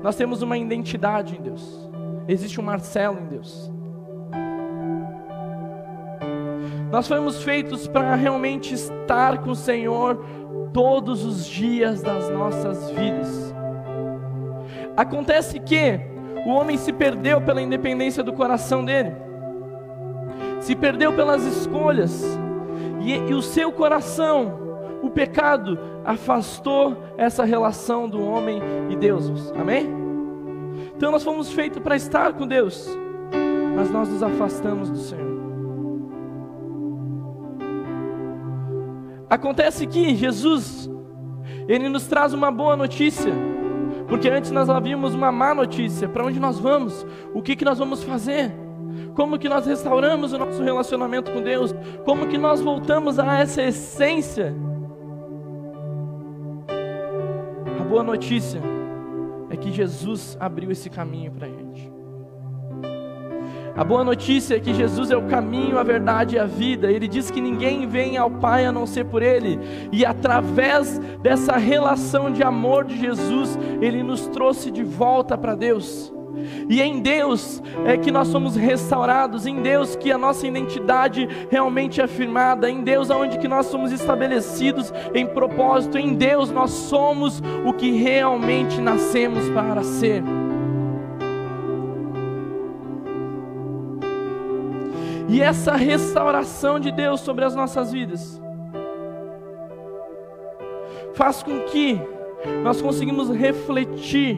Nós 0.02 0.16
temos 0.16 0.42
uma 0.42 0.58
identidade 0.58 1.36
em 1.36 1.42
Deus. 1.42 1.85
Existe 2.28 2.60
um 2.60 2.64
Marcelo 2.64 3.20
em 3.20 3.26
Deus. 3.26 3.72
Nós 6.92 7.08
fomos 7.08 7.44
feitos 7.44 7.88
para 7.88 8.16
realmente 8.16 8.74
estar 8.74 9.40
com 9.40 9.52
o 9.52 9.56
Senhor 9.56 10.24
todos 10.72 11.26
os 11.26 11.46
dias 11.46 12.02
das 12.02 12.30
nossas 12.30 12.90
vidas. 12.92 13.54
Acontece 14.96 15.60
que 15.60 16.00
o 16.46 16.52
homem 16.52 16.78
se 16.78 16.94
perdeu 16.94 17.42
pela 17.42 17.62
independência 17.62 18.24
do 18.24 18.32
coração 18.32 18.86
dele, 18.86 19.12
se 20.62 20.76
perdeu 20.76 21.12
pelas 21.14 21.44
escolhas, 21.44 22.24
e, 23.02 23.14
e 23.14 23.34
o 23.34 23.42
seu 23.42 23.72
coração, 23.72 24.80
o 25.02 25.10
pecado, 25.10 25.78
afastou 26.04 26.96
essa 27.18 27.44
relação 27.44 28.08
do 28.08 28.24
homem 28.24 28.62
e 28.90 28.96
Deus. 28.96 29.52
Amém? 29.60 30.05
Então 30.96 31.12
nós 31.12 31.24
fomos 31.24 31.52
feitos 31.52 31.82
para 31.82 31.96
estar 31.96 32.34
com 32.34 32.48
Deus, 32.48 32.88
mas 33.76 33.92
nós 33.92 34.08
nos 34.08 34.24
afastamos 34.24 34.90
do 34.90 34.98
Senhor. 34.98 35.36
Acontece 39.30 39.86
que 39.86 40.16
Jesus, 40.16 40.90
Ele 41.68 41.90
nos 41.90 42.08
traz 42.08 42.32
uma 42.32 42.50
boa 42.50 42.78
notícia, 42.78 43.34
porque 44.08 44.30
antes 44.30 44.52
nós 44.52 44.70
havíamos 44.70 45.14
uma 45.14 45.32
má 45.32 45.54
notícia. 45.54 46.08
Para 46.08 46.26
onde 46.26 46.40
nós 46.40 46.60
vamos? 46.60 47.06
O 47.34 47.42
que, 47.42 47.56
que 47.56 47.66
nós 47.66 47.78
vamos 47.78 48.04
fazer? 48.04 48.54
Como 49.16 49.38
que 49.38 49.50
nós 49.50 49.66
restauramos 49.66 50.32
o 50.32 50.38
nosso 50.38 50.64
relacionamento 50.64 51.32
com 51.32 51.42
Deus? 51.42 51.76
Como 52.06 52.28
que 52.28 52.38
nós 52.38 52.62
voltamos 52.62 53.20
a 53.20 53.40
essa 53.40 53.62
essência? 53.64 54.56
A 57.80 57.84
boa 57.84 58.04
notícia 58.04 58.75
é 59.50 59.56
que 59.56 59.72
Jesus 59.72 60.38
abriu 60.40 60.72
esse 60.72 60.90
caminho 60.90 61.32
para 61.32 61.48
a 61.48 61.50
gente. 61.50 61.96
A 63.76 63.84
boa 63.84 64.06
notícia 64.06 64.56
é 64.56 64.60
que 64.60 64.74
Jesus 64.74 65.12
é 65.12 65.18
o 65.18 65.28
caminho, 65.28 65.78
a 65.78 65.84
verdade 65.84 66.38
e 66.38 66.40
a 66.40 66.46
vida. 66.46 66.90
Ele 66.90 67.10
diz 67.10 67.30
que 67.30 67.42
ninguém 67.42 67.86
vem 67.86 68.16
ao 68.16 68.32
Pai 68.32 68.66
a 68.66 68.72
não 68.72 68.88
ser 68.88 69.04
por 69.04 69.22
Ele. 69.22 69.60
E 69.92 70.06
através 70.06 70.98
dessa 71.22 71.58
relação 71.58 72.32
de 72.32 72.42
amor 72.42 72.86
de 72.86 72.98
Jesus, 72.98 73.60
Ele 73.82 74.02
nos 74.02 74.28
trouxe 74.28 74.72
de 74.72 74.82
volta 74.82 75.38
para 75.38 75.56
Deus. 75.56 76.15
E 76.70 76.82
em 76.82 77.00
Deus 77.00 77.62
é 77.86 77.98
que 77.98 78.12
nós 78.12 78.28
somos 78.28 78.56
restaurados, 78.56 79.46
em 79.46 79.62
Deus 79.62 79.96
que 79.96 80.12
a 80.12 80.18
nossa 80.18 80.48
identidade 80.48 81.28
realmente 81.50 82.02
é 82.02 82.04
afirmada, 82.04 82.70
em 82.70 82.84
Deus 82.84 83.12
aonde 83.12 83.38
que 83.38 83.48
nós 83.48 83.68
somos 83.68 83.92
estabelecidos 83.92 84.94
em 85.14 85.26
propósito, 85.26 85.98
em 85.98 86.14
Deus 86.14 86.52
nós 86.52 86.72
somos 86.72 87.42
o 87.66 87.74
que 87.74 87.92
realmente 87.92 88.80
nascemos 88.82 89.50
para 89.50 89.84
ser. 89.84 90.24
E 95.28 95.42
essa 95.42 95.76
restauração 95.76 96.80
de 96.80 96.92
Deus 96.92 97.20
sobre 97.20 97.44
as 97.44 97.56
nossas 97.56 97.92
vidas 97.92 98.42
faz 101.14 101.42
com 101.42 101.62
que 101.62 102.00
nós 102.64 102.82
conseguimos 102.82 103.30
refletir 103.30 104.38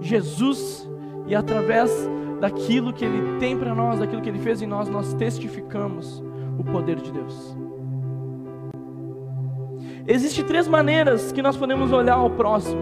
Jesus 0.00 0.88
e 1.26 1.34
através 1.34 1.90
daquilo 2.40 2.92
que 2.92 3.04
Ele 3.04 3.38
tem 3.38 3.56
para 3.56 3.74
nós, 3.74 3.98
daquilo 3.98 4.22
que 4.22 4.28
Ele 4.28 4.38
fez 4.38 4.62
em 4.62 4.66
nós, 4.66 4.88
nós 4.88 5.14
testificamos 5.14 6.22
o 6.58 6.64
poder 6.64 6.96
de 6.96 7.12
Deus. 7.12 7.56
Existem 10.06 10.44
três 10.44 10.68
maneiras 10.68 11.32
que 11.32 11.42
nós 11.42 11.56
podemos 11.56 11.92
olhar 11.92 12.14
ao 12.14 12.30
próximo. 12.30 12.80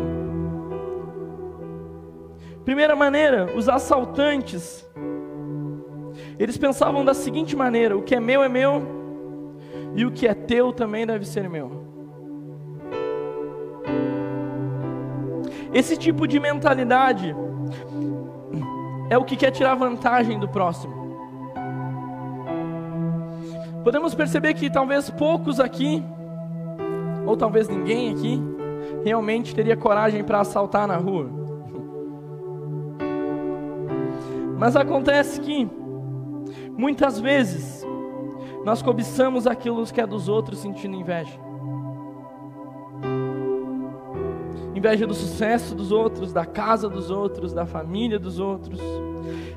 Primeira 2.65 2.95
maneira, 2.95 3.51
os 3.57 3.69
assaltantes, 3.69 4.87
eles 6.39 6.57
pensavam 6.57 7.05
da 7.05 7.15
seguinte 7.15 7.57
maneira: 7.57 7.97
o 7.97 8.03
que 8.03 8.15
é 8.15 8.21
meu 8.21 8.43
é 8.43 8.49
meu, 8.49 8.83
E 9.95 10.05
o 10.05 10.11
que 10.11 10.27
é 10.27 10.35
teu 10.35 10.73
também 10.73 11.07
deve 11.07 11.25
ser 11.25 11.49
meu. 11.49 11.94
Esse 15.75 15.97
tipo 15.97 16.29
de 16.29 16.39
mentalidade 16.39 17.35
é 19.11 19.19
o 19.19 19.25
que 19.25 19.37
quer 19.37 19.51
tirar 19.51 19.75
vantagem 19.75 20.39
do 20.39 20.49
próximo. 20.49 20.95
Podemos 23.83 24.15
perceber 24.15 24.55
que 24.55 24.71
talvez 24.71 25.11
poucos 25.11 25.59
aqui, 25.59 26.01
ou 27.27 27.37
talvez 27.37 27.69
ninguém 27.69 28.13
aqui, 28.13 28.41
realmente 29.05 29.53
teria 29.53 29.77
coragem 29.77 30.23
para 30.23 30.41
assaltar 30.41 30.87
na 30.87 30.97
rua. 30.97 31.29
Mas 34.57 34.77
acontece 34.77 35.41
que, 35.41 35.69
muitas 36.71 37.19
vezes, 37.19 37.85
nós 38.65 38.81
cobiçamos 38.81 39.45
aquilo 39.45 39.85
que 39.85 40.01
é 40.01 40.07
dos 40.07 40.29
outros 40.29 40.61
sentindo 40.61 40.95
inveja. 40.95 41.39
Inveja 44.85 45.07
do 45.07 45.15
sucesso 45.15 45.75
dos 45.75 45.91
outros, 45.91 46.31
da 46.31 46.45
casa 46.45 46.91
dos 46.91 47.11
outros, 47.11 47.55
da 47.55 47.65
família 47.65 48.19
dos 48.19 48.39
outros. 48.39 48.79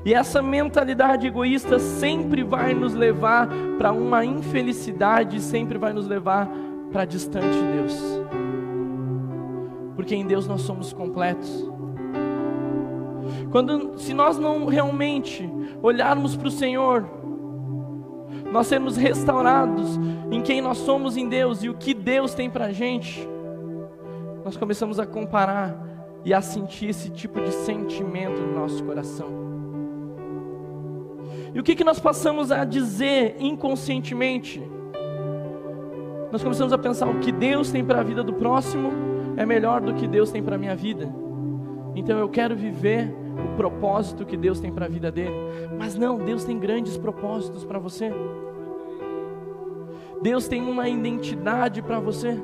E 0.02 0.14
essa 0.14 0.40
mentalidade 0.40 1.26
egoísta 1.26 1.78
sempre 1.78 2.42
vai 2.42 2.72
nos 2.72 2.94
levar 2.94 3.46
para 3.76 3.92
uma 3.92 4.24
infelicidade, 4.24 5.38
sempre 5.42 5.76
vai 5.76 5.92
nos 5.92 6.06
levar 6.06 6.48
para 6.90 7.04
distante 7.04 7.46
de 7.46 7.72
Deus. 7.76 8.00
Porque 9.94 10.14
em 10.14 10.26
Deus 10.26 10.48
nós 10.48 10.62
somos 10.62 10.94
completos. 10.94 11.70
Quando 13.50 13.98
se 13.98 14.14
nós 14.14 14.38
não 14.38 14.64
realmente 14.64 15.46
olharmos 15.82 16.36
para 16.36 16.48
o 16.48 16.50
Senhor, 16.50 17.04
nós 18.50 18.66
sermos 18.66 18.96
restaurados 18.96 20.00
em 20.30 20.40
quem 20.40 20.62
nós 20.62 20.78
somos 20.78 21.18
em 21.18 21.28
Deus 21.28 21.62
e 21.62 21.68
o 21.68 21.74
que 21.74 21.92
Deus 21.92 22.32
tem 22.32 22.48
para 22.48 22.64
a 22.64 22.72
gente, 22.72 23.28
nós 24.44 24.56
começamos 24.56 24.98
a 24.98 25.06
comparar 25.06 25.76
e 26.24 26.34
a 26.34 26.40
sentir 26.40 26.86
esse 26.86 27.10
tipo 27.10 27.40
de 27.40 27.52
sentimento 27.52 28.40
no 28.40 28.54
nosso 28.54 28.82
coração. 28.84 29.28
E 31.54 31.58
o 31.60 31.62
que, 31.62 31.74
que 31.74 31.84
nós 31.84 31.98
passamos 31.98 32.52
a 32.52 32.64
dizer 32.64 33.36
inconscientemente? 33.38 34.62
Nós 36.30 36.42
começamos 36.42 36.72
a 36.72 36.78
pensar 36.78 37.08
o 37.08 37.20
que 37.20 37.32
Deus 37.32 37.70
tem 37.70 37.84
para 37.84 38.00
a 38.00 38.02
vida 38.02 38.22
do 38.22 38.34
próximo 38.34 38.92
é 39.36 39.46
melhor 39.46 39.80
do 39.80 39.94
que 39.94 40.06
Deus 40.06 40.30
tem 40.30 40.42
para 40.42 40.56
a 40.56 40.58
minha 40.58 40.76
vida. 40.76 41.08
Então 41.94 42.18
eu 42.18 42.28
quero 42.28 42.54
viver 42.54 43.14
o 43.44 43.56
propósito 43.56 44.26
que 44.26 44.36
Deus 44.36 44.60
tem 44.60 44.72
para 44.72 44.86
a 44.86 44.88
vida 44.88 45.10
dele. 45.10 45.34
Mas 45.78 45.94
não, 45.96 46.18
Deus 46.18 46.44
tem 46.44 46.58
grandes 46.58 46.96
propósitos 46.98 47.64
para 47.64 47.78
você. 47.78 48.12
Deus 50.20 50.48
tem 50.48 50.62
uma 50.62 50.88
identidade 50.88 51.80
para 51.80 52.00
você. 52.00 52.38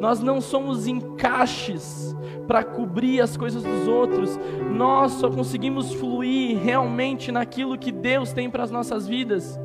Nós 0.00 0.20
não 0.20 0.40
somos 0.40 0.86
encaixes 0.86 2.16
para 2.46 2.64
cobrir 2.64 3.20
as 3.20 3.36
coisas 3.36 3.62
dos 3.62 3.86
outros. 3.86 4.38
Nós 4.70 5.12
só 5.12 5.30
conseguimos 5.30 5.92
fluir 5.92 6.58
realmente 6.58 7.30
naquilo 7.30 7.78
que 7.78 7.92
Deus 7.92 8.32
tem 8.32 8.48
para 8.50 8.64
as 8.64 8.70
nossas 8.70 9.06
vidas. 9.06 9.58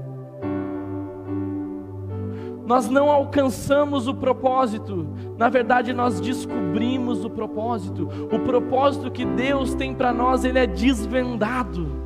Nós 2.66 2.90
não 2.90 3.12
alcançamos 3.12 4.08
o 4.08 4.14
propósito, 4.14 5.06
na 5.38 5.50
verdade 5.50 5.92
nós 5.92 6.22
descobrimos 6.22 7.26
o 7.26 7.30
propósito. 7.30 8.08
O 8.32 8.40
propósito 8.40 9.12
que 9.12 9.26
Deus 9.26 9.76
tem 9.76 9.94
para 9.94 10.14
nós, 10.14 10.46
ele 10.46 10.60
é 10.60 10.66
desvendado. 10.66 12.04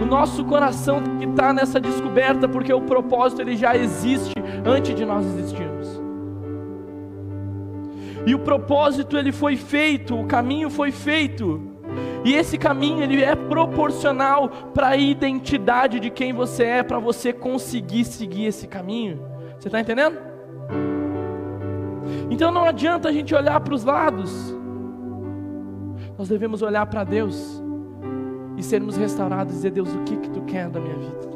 O 0.00 0.04
nosso 0.04 0.44
coração 0.44 1.02
que 1.18 1.24
estar 1.24 1.54
nessa 1.54 1.80
descoberta, 1.80 2.48
porque 2.48 2.72
o 2.72 2.80
propósito 2.80 3.42
ele 3.42 3.56
já 3.56 3.76
existe 3.76 4.34
antes 4.66 4.94
de 4.94 5.04
nós 5.04 5.24
existirmos. 5.24 5.67
E 8.28 8.34
o 8.34 8.38
propósito 8.38 9.16
ele 9.16 9.32
foi 9.32 9.56
feito, 9.56 10.14
o 10.14 10.26
caminho 10.26 10.68
foi 10.68 10.92
feito. 10.92 11.62
E 12.22 12.34
esse 12.34 12.58
caminho 12.58 13.02
ele 13.02 13.22
é 13.22 13.34
proporcional 13.34 14.50
para 14.74 14.88
a 14.88 14.96
identidade 14.98 15.98
de 15.98 16.10
quem 16.10 16.34
você 16.34 16.62
é, 16.64 16.82
para 16.82 16.98
você 16.98 17.32
conseguir 17.32 18.04
seguir 18.04 18.44
esse 18.44 18.66
caminho. 18.66 19.18
Você 19.58 19.68
está 19.68 19.80
entendendo? 19.80 20.18
Então 22.30 22.50
não 22.50 22.66
adianta 22.66 23.08
a 23.08 23.12
gente 23.12 23.34
olhar 23.34 23.58
para 23.60 23.72
os 23.72 23.82
lados. 23.82 24.54
Nós 26.18 26.28
devemos 26.28 26.60
olhar 26.60 26.84
para 26.84 27.04
Deus 27.04 27.62
e 28.58 28.62
sermos 28.62 28.98
restaurados 28.98 29.54
e 29.54 29.56
dizer: 29.56 29.70
Deus, 29.70 29.90
o 29.94 30.00
que 30.00 30.18
que 30.18 30.28
tu 30.28 30.42
quer 30.42 30.68
da 30.68 30.78
minha 30.78 30.98
vida? 30.98 31.28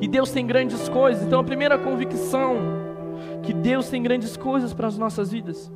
E 0.00 0.06
Deus 0.06 0.30
tem 0.30 0.46
grandes 0.46 0.88
coisas. 0.88 1.24
Então 1.24 1.40
a 1.40 1.44
primeira 1.44 1.76
convicção 1.76 2.81
que 3.42 3.52
Deus 3.52 3.88
tem 3.88 4.02
grandes 4.02 4.36
coisas 4.36 4.72
para 4.72 4.86
as 4.86 4.96
nossas 4.96 5.30
vidas. 5.32 5.70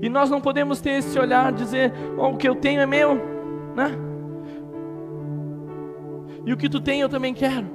E 0.00 0.08
nós 0.08 0.30
não 0.30 0.40
podemos 0.40 0.80
ter 0.80 0.90
esse 0.90 1.18
olhar 1.18 1.52
dizer: 1.52 1.92
oh, 2.16 2.28
o 2.28 2.36
que 2.36 2.48
eu 2.48 2.54
tenho 2.54 2.80
é 2.80 2.86
meu, 2.86 3.14
né? 3.74 3.90
E 6.46 6.52
o 6.52 6.56
que 6.56 6.68
tu 6.68 6.80
tem 6.80 7.00
eu 7.00 7.08
também 7.08 7.34
quero. 7.34 7.66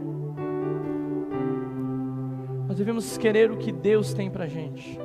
Nós 2.67 2.77
devemos 2.77 3.17
querer 3.17 3.51
o 3.51 3.57
que 3.57 3.71
Deus 3.71 4.13
tem 4.13 4.31
para 4.31 4.45
a 4.45 4.47
gente. 4.47 4.99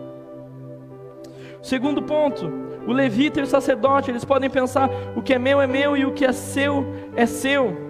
Segundo 1.60 2.02
ponto, 2.02 2.50
o 2.86 2.92
levita 2.92 3.40
e 3.40 3.42
o 3.42 3.46
sacerdote, 3.46 4.10
eles 4.10 4.24
podem 4.24 4.48
pensar: 4.48 4.88
o 5.16 5.22
que 5.22 5.34
é 5.34 5.38
meu 5.38 5.60
é 5.60 5.66
meu 5.66 5.96
e 5.96 6.04
o 6.04 6.12
que 6.12 6.24
é 6.24 6.32
seu 6.32 6.84
é 7.16 7.26
seu. 7.26 7.87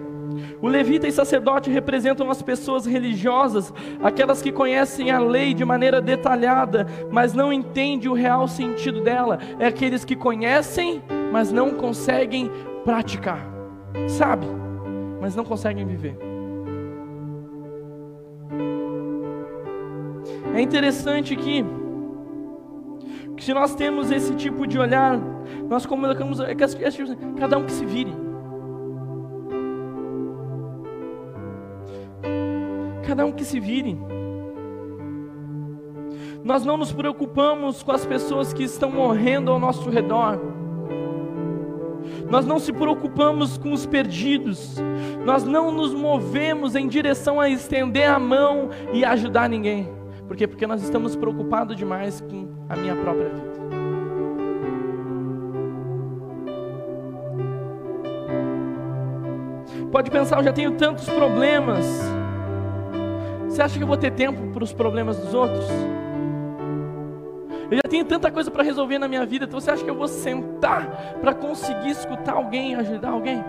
O 0.61 0.67
levita 0.67 1.07
e 1.07 1.11
sacerdote 1.11 1.69
representam 1.69 2.29
as 2.29 2.41
pessoas 2.41 2.85
religiosas, 2.85 3.73
aquelas 4.03 4.41
que 4.41 4.51
conhecem 4.51 5.11
a 5.11 5.19
lei 5.19 5.53
de 5.53 5.63
maneira 5.63 6.01
detalhada, 6.01 6.87
mas 7.11 7.33
não 7.33 7.51
entendem 7.51 8.09
o 8.09 8.13
real 8.13 8.47
sentido 8.47 9.01
dela. 9.01 9.39
É 9.59 9.67
aqueles 9.67 10.03
que 10.03 10.15
conhecem, 10.15 11.01
mas 11.31 11.51
não 11.51 11.71
conseguem 11.71 12.49
praticar. 12.83 13.47
Sabe, 14.07 14.47
mas 15.21 15.35
não 15.35 15.43
conseguem 15.43 15.85
viver. 15.85 16.17
É 20.53 20.61
interessante 20.61 21.35
que 21.35 21.63
que 23.37 23.45
se 23.45 23.53
nós 23.53 23.73
temos 23.73 24.11
esse 24.11 24.35
tipo 24.35 24.67
de 24.67 24.77
olhar, 24.77 25.17
nós 25.69 25.85
colocamos 25.85 26.41
é 26.41 26.53
cada 27.37 27.57
um 27.57 27.63
que 27.63 27.71
se 27.71 27.85
vire. 27.85 28.28
Cada 33.09 33.25
um 33.25 33.31
que 33.31 33.43
se 33.43 33.59
vire. 33.59 33.97
Nós 36.43 36.63
não 36.63 36.77
nos 36.77 36.91
preocupamos 36.91 37.81
com 37.81 37.91
as 37.91 38.05
pessoas 38.05 38.53
que 38.53 38.61
estão 38.61 38.91
morrendo 38.91 39.49
ao 39.49 39.57
nosso 39.57 39.89
redor. 39.89 40.39
Nós 42.29 42.45
não 42.45 42.59
se 42.59 42.71
preocupamos 42.71 43.57
com 43.57 43.73
os 43.73 43.87
perdidos. 43.87 44.77
Nós 45.25 45.43
não 45.43 45.71
nos 45.71 45.91
movemos 45.91 46.75
em 46.75 46.87
direção 46.87 47.39
a 47.41 47.49
estender 47.49 48.07
a 48.07 48.19
mão 48.19 48.69
e 48.93 49.03
ajudar 49.03 49.49
ninguém. 49.49 49.89
Por 50.27 50.37
quê? 50.37 50.45
Porque 50.45 50.67
nós 50.67 50.83
estamos 50.83 51.15
preocupados 51.15 51.75
demais 51.75 52.21
com 52.21 52.47
a 52.69 52.75
minha 52.75 52.95
própria 52.95 53.29
vida. 53.29 53.49
Pode 59.91 60.11
pensar, 60.11 60.37
eu 60.37 60.43
já 60.43 60.53
tenho 60.53 60.77
tantos 60.77 61.09
problemas. 61.09 62.18
Você 63.49 63.63
acha 63.63 63.77
que 63.77 63.83
eu 63.83 63.87
vou 63.87 63.97
ter 63.97 64.11
tempo 64.11 64.53
para 64.53 64.63
os 64.63 64.71
problemas 64.71 65.17
dos 65.17 65.33
outros? 65.33 65.65
Eu 67.71 67.77
já 67.77 67.89
tenho 67.89 68.05
tanta 68.05 68.31
coisa 68.31 68.49
para 68.49 68.63
resolver 68.63 68.99
na 68.99 69.07
minha 69.07 69.25
vida, 69.25 69.45
então 69.45 69.59
você 69.59 69.71
acha 69.71 69.83
que 69.83 69.89
eu 69.89 69.95
vou 69.95 70.07
sentar 70.07 71.17
para 71.19 71.33
conseguir 71.33 71.89
escutar 71.89 72.33
alguém, 72.33 72.75
ajudar 72.75 73.09
alguém? 73.09 73.43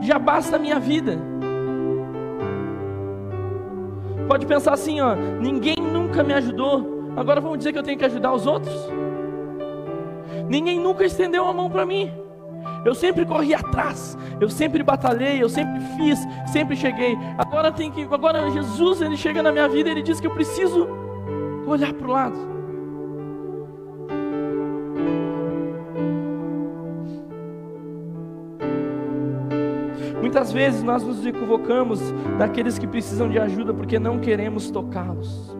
Já 0.00 0.18
basta 0.18 0.56
a 0.56 0.58
minha 0.58 0.78
vida. 0.78 1.18
Pode 4.26 4.44
pensar 4.44 4.74
assim, 4.74 5.00
ó, 5.00 5.14
ninguém 5.14 5.76
nunca 5.76 6.22
me 6.22 6.34
ajudou. 6.34 7.12
Agora 7.16 7.40
vamos 7.40 7.58
dizer 7.58 7.72
que 7.72 7.78
eu 7.78 7.82
tenho 7.82 7.98
que 7.98 8.04
ajudar 8.04 8.32
os 8.32 8.46
outros? 8.46 8.74
Ninguém 10.48 10.78
nunca 10.78 11.04
estendeu 11.04 11.46
a 11.46 11.52
mão 11.52 11.70
para 11.70 11.86
mim. 11.86 12.12
Eu 12.84 12.94
sempre 12.94 13.26
corri 13.26 13.54
atrás, 13.54 14.16
eu 14.40 14.48
sempre 14.48 14.82
batalhei, 14.82 15.42
eu 15.42 15.48
sempre 15.48 15.80
fiz, 15.96 16.18
sempre 16.52 16.76
cheguei. 16.76 17.16
Agora 17.36 17.72
tem 17.72 17.90
que, 17.90 18.02
agora 18.02 18.50
Jesus 18.50 19.00
ele 19.00 19.16
chega 19.16 19.42
na 19.42 19.50
minha 19.50 19.68
vida, 19.68 19.88
e 19.88 19.92
ele 19.92 20.02
diz 20.02 20.20
que 20.20 20.26
eu 20.26 20.34
preciso 20.34 20.88
olhar 21.66 21.92
para 21.92 22.06
o 22.06 22.10
lado. 22.10 22.58
Muitas 30.20 30.52
vezes 30.52 30.82
nós 30.82 31.02
nos 31.02 31.24
equivocamos 31.24 32.00
daqueles 32.38 32.78
que 32.78 32.86
precisam 32.86 33.28
de 33.28 33.38
ajuda 33.38 33.72
porque 33.72 33.98
não 33.98 34.18
queremos 34.18 34.70
tocá-los. 34.70 35.56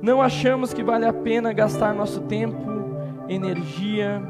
Não 0.00 0.22
achamos 0.22 0.72
que 0.72 0.82
vale 0.82 1.04
a 1.04 1.12
pena 1.12 1.52
gastar 1.52 1.94
nosso 1.94 2.20
tempo, 2.22 2.56
energia 3.28 4.22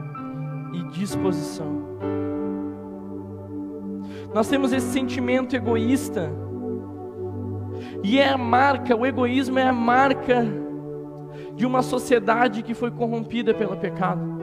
e 0.72 0.82
disposição. 0.90 1.88
Nós 4.34 4.48
temos 4.48 4.72
esse 4.72 4.92
sentimento 4.92 5.56
egoísta. 5.56 6.30
E 8.02 8.18
é 8.18 8.28
a 8.28 8.38
marca, 8.38 8.94
o 8.96 9.06
egoísmo 9.06 9.58
é 9.58 9.68
a 9.68 9.72
marca 9.72 10.46
de 11.54 11.66
uma 11.66 11.82
sociedade 11.82 12.62
que 12.62 12.74
foi 12.74 12.90
corrompida 12.90 13.54
pelo 13.54 13.76
pecado. 13.76 14.38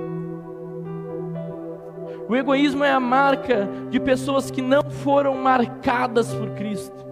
O 2.27 2.35
egoísmo 2.35 2.83
é 2.83 2.91
a 2.91 2.99
marca 2.99 3.69
de 3.89 3.99
pessoas 3.99 4.49
que 4.49 4.61
não 4.61 4.83
foram 4.89 5.35
marcadas 5.35 6.33
por 6.33 6.49
Cristo. 6.51 7.05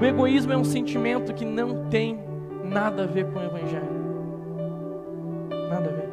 O 0.00 0.04
egoísmo 0.04 0.52
é 0.52 0.56
um 0.56 0.64
sentimento 0.64 1.32
que 1.34 1.44
não 1.44 1.88
tem 1.88 2.18
nada 2.64 3.04
a 3.04 3.06
ver 3.06 3.26
com 3.26 3.38
o 3.38 3.44
Evangelho. 3.44 4.01
Nada 5.72 5.88
a 5.88 5.92
ver. 5.92 6.12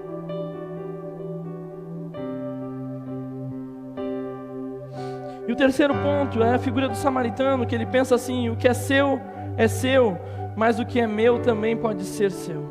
E 5.48 5.52
o 5.52 5.56
terceiro 5.56 5.96
ponto 5.96 6.44
é 6.44 6.54
a 6.54 6.60
figura 6.60 6.88
do 6.88 6.96
samaritano, 6.96 7.66
que 7.66 7.74
ele 7.76 7.86
pensa 7.86 8.16
assim: 8.16 8.50
o 8.50 8.56
que 8.56 8.68
é 8.68 8.74
seu 8.74 9.20
é 9.58 9.68
seu, 9.68 10.18
mas 10.56 10.80
o 10.80 10.86
que 10.86 11.02
é 11.02 11.08
meu 11.08 11.42
também 11.42 11.76
pode 11.76 12.04
ser 12.04 12.32
seu. 12.32 12.64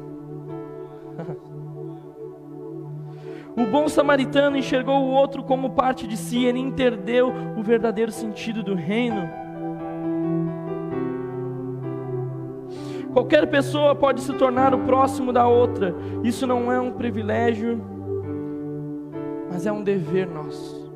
o 3.54 3.66
bom 3.66 3.86
samaritano 3.88 4.56
enxergou 4.56 5.02
o 5.02 5.10
outro 5.10 5.42
como 5.42 5.68
parte 5.70 6.06
de 6.06 6.16
si, 6.16 6.46
ele 6.46 6.58
entendeu 6.58 7.30
o 7.56 7.62
verdadeiro 7.62 8.10
sentido 8.10 8.62
do 8.62 8.74
reino. 8.74 9.28
Qualquer 13.18 13.48
pessoa 13.48 13.96
pode 13.96 14.20
se 14.20 14.32
tornar 14.34 14.72
o 14.72 14.84
próximo 14.84 15.32
da 15.32 15.44
outra, 15.48 15.92
isso 16.22 16.46
não 16.46 16.70
é 16.70 16.78
um 16.78 16.92
privilégio, 16.92 17.84
mas 19.50 19.66
é 19.66 19.72
um 19.72 19.82
dever 19.82 20.28
nosso. 20.28 20.88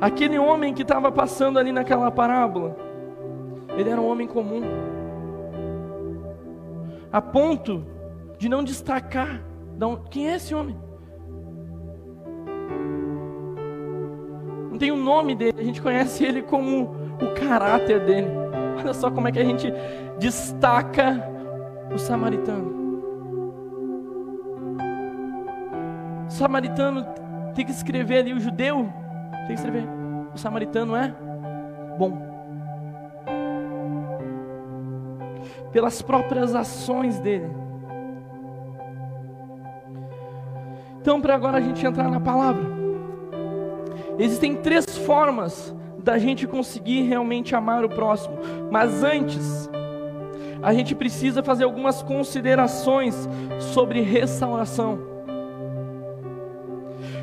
Aquele 0.00 0.36
homem 0.36 0.74
que 0.74 0.82
estava 0.82 1.12
passando 1.12 1.60
ali 1.60 1.70
naquela 1.70 2.10
parábola, 2.10 2.76
ele 3.78 3.88
era 3.88 4.00
um 4.00 4.10
homem 4.10 4.26
comum, 4.26 4.62
a 7.12 7.22
ponto 7.22 7.86
de 8.36 8.48
não 8.48 8.64
destacar 8.64 9.44
quem 10.10 10.28
é 10.28 10.34
esse 10.34 10.52
homem. 10.52 10.76
Não 14.76 14.78
tem 14.78 14.90
o 14.90 14.96
nome 14.96 15.34
dele, 15.34 15.58
a 15.58 15.64
gente 15.64 15.80
conhece 15.80 16.22
ele 16.22 16.42
como 16.42 16.94
o 17.18 17.34
caráter 17.34 17.98
dele. 17.98 18.28
Olha 18.78 18.92
só 18.92 19.10
como 19.10 19.26
é 19.26 19.32
que 19.32 19.38
a 19.38 19.44
gente 19.44 19.72
destaca 20.18 21.18
o 21.94 21.96
samaritano. 21.96 23.00
O 26.26 26.30
samaritano 26.30 27.06
tem 27.54 27.64
que 27.64 27.70
escrever 27.70 28.18
ali 28.18 28.34
o 28.34 28.38
judeu 28.38 28.92
tem 29.46 29.46
que 29.46 29.54
escrever. 29.54 29.88
O 30.34 30.36
samaritano 30.36 30.94
é 30.94 31.08
bom. 31.98 32.12
Pelas 35.72 36.02
próprias 36.02 36.54
ações 36.54 37.18
dele. 37.18 37.48
Então, 41.00 41.18
para 41.18 41.34
agora 41.34 41.56
a 41.56 41.62
gente 41.62 41.86
entrar 41.86 42.10
na 42.10 42.20
palavra. 42.20 42.75
Existem 44.18 44.54
três 44.56 44.86
formas 44.98 45.74
da 45.98 46.18
gente 46.18 46.46
conseguir 46.46 47.02
realmente 47.02 47.54
amar 47.54 47.84
o 47.84 47.88
próximo. 47.88 48.38
Mas 48.70 49.02
antes, 49.02 49.68
a 50.62 50.72
gente 50.72 50.94
precisa 50.94 51.42
fazer 51.42 51.64
algumas 51.64 52.02
considerações 52.02 53.28
sobre 53.58 54.00
restauração. 54.00 54.98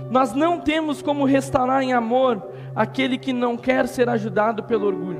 Nós 0.09 0.33
não 0.33 0.59
temos 0.59 1.01
como 1.01 1.25
restaurar 1.25 1.81
em 1.81 1.93
amor 1.93 2.41
aquele 2.75 3.17
que 3.17 3.33
não 3.33 3.57
quer 3.57 3.87
ser 3.87 4.09
ajudado 4.09 4.63
pelo 4.63 4.85
orgulho. 4.85 5.19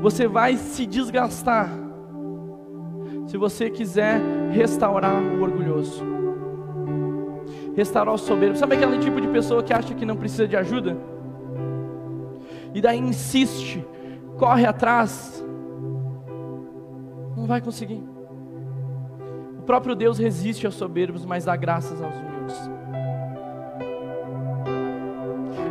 Você 0.00 0.28
vai 0.28 0.56
se 0.56 0.86
desgastar 0.86 1.70
se 3.26 3.36
você 3.36 3.70
quiser 3.70 4.20
restaurar 4.52 5.20
o 5.20 5.42
orgulhoso. 5.42 6.23
Restaurar 7.76 8.14
o 8.14 8.18
soberbo. 8.18 8.56
Sabe 8.56 8.76
aquele 8.76 8.98
tipo 8.98 9.20
de 9.20 9.28
pessoa 9.28 9.62
que 9.62 9.72
acha 9.72 9.94
que 9.94 10.04
não 10.04 10.16
precisa 10.16 10.46
de 10.46 10.56
ajuda? 10.56 10.96
E 12.74 12.80
daí 12.80 12.98
insiste, 12.98 13.84
corre 14.38 14.66
atrás. 14.66 15.44
Não 17.36 17.46
vai 17.46 17.60
conseguir 17.60 18.14
próprio 19.64 19.94
Deus 19.94 20.18
resiste 20.18 20.66
aos 20.66 20.74
soberbos, 20.74 21.24
mas 21.24 21.44
dá 21.44 21.56
graças 21.56 22.00
aos 22.00 22.14
humildes. 22.14 22.70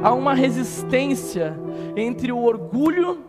Há 0.03 0.13
uma 0.13 0.33
resistência 0.33 1.57
entre 1.95 2.31
o 2.31 2.43
orgulho 2.43 3.19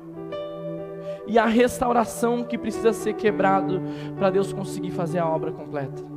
e 1.26 1.38
a 1.38 1.46
restauração 1.46 2.42
que 2.42 2.58
precisa 2.58 2.92
ser 2.92 3.14
quebrado 3.14 3.80
para 4.16 4.30
Deus 4.30 4.52
conseguir 4.52 4.90
fazer 4.90 5.18
a 5.18 5.28
obra 5.28 5.52
completa. 5.52 6.13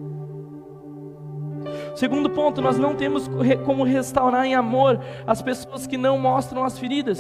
Segundo 1.98 2.30
ponto, 2.30 2.62
nós 2.62 2.78
não 2.78 2.94
temos 2.94 3.28
como 3.66 3.84
restaurar 3.84 4.46
em 4.46 4.54
amor 4.54 5.00
as 5.26 5.42
pessoas 5.42 5.88
que 5.88 5.98
não 5.98 6.16
mostram 6.20 6.64
as 6.64 6.78
feridas. 6.78 7.20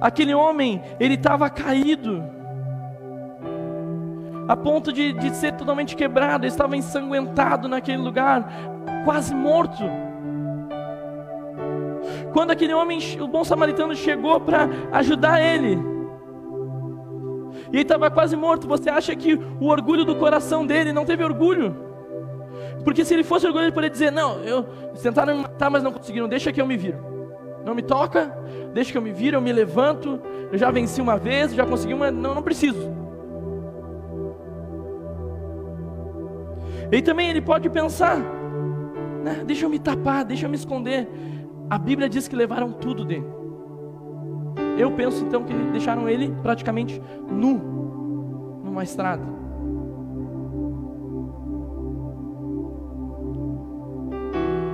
Aquele 0.00 0.32
homem, 0.32 0.82
ele 0.98 1.12
estava 1.12 1.50
caído, 1.50 2.24
a 4.48 4.56
ponto 4.56 4.90
de, 4.90 5.12
de 5.12 5.36
ser 5.36 5.52
totalmente 5.52 5.94
quebrado, 5.94 6.46
ele 6.46 6.50
estava 6.50 6.74
ensanguentado 6.74 7.68
naquele 7.68 7.98
lugar, 7.98 8.50
quase 9.04 9.34
morto. 9.34 9.82
Quando 12.32 12.52
aquele 12.52 12.72
homem, 12.72 12.98
o 13.20 13.28
bom 13.28 13.44
samaritano, 13.44 13.94
chegou 13.94 14.40
para 14.40 14.66
ajudar 14.92 15.42
ele, 15.42 15.78
e 17.70 17.76
ele 17.76 17.82
estava 17.82 18.10
quase 18.10 18.34
morto, 18.34 18.66
você 18.66 18.88
acha 18.88 19.14
que 19.14 19.34
o 19.60 19.66
orgulho 19.66 20.06
do 20.06 20.16
coração 20.16 20.64
dele 20.64 20.90
não 20.90 21.04
teve 21.04 21.22
orgulho? 21.22 21.91
Porque 22.84 23.04
se 23.04 23.14
ele 23.14 23.22
fosse 23.22 23.46
orgulhoso, 23.46 23.68
ele 23.68 23.74
poderia 23.74 23.90
dizer: 23.90 24.10
Não, 24.10 24.42
eu 24.42 24.64
tentaram 25.02 25.36
me 25.36 25.42
matar, 25.42 25.70
mas 25.70 25.82
não 25.82 25.92
conseguiram, 25.92 26.28
deixa 26.28 26.52
que 26.52 26.60
eu 26.60 26.66
me 26.66 26.76
viro. 26.76 27.12
Não 27.64 27.74
me 27.74 27.82
toca, 27.82 28.36
deixa 28.74 28.90
que 28.90 28.98
eu 28.98 29.02
me 29.02 29.12
viro, 29.12 29.36
eu 29.36 29.40
me 29.40 29.52
levanto, 29.52 30.20
eu 30.50 30.58
já 30.58 30.70
venci 30.70 31.00
uma 31.00 31.16
vez, 31.16 31.54
já 31.54 31.64
consegui 31.64 31.94
uma, 31.94 32.10
não, 32.10 32.34
não 32.34 32.42
preciso. 32.42 32.90
E 36.90 37.00
também 37.00 37.30
ele 37.30 37.40
pode 37.40 37.70
pensar, 37.70 38.18
né, 39.22 39.42
deixa 39.46 39.64
eu 39.64 39.70
me 39.70 39.78
tapar, 39.78 40.24
deixa 40.24 40.46
eu 40.46 40.50
me 40.50 40.56
esconder. 40.56 41.08
A 41.70 41.78
Bíblia 41.78 42.08
diz 42.08 42.28
que 42.28 42.36
levaram 42.36 42.72
tudo 42.72 43.04
dele. 43.04 43.24
Eu 44.76 44.90
penso 44.92 45.24
então 45.24 45.44
que 45.44 45.54
deixaram 45.70 46.08
ele 46.08 46.34
praticamente 46.42 47.00
nu 47.30 48.60
numa 48.64 48.82
estrada. 48.82 49.22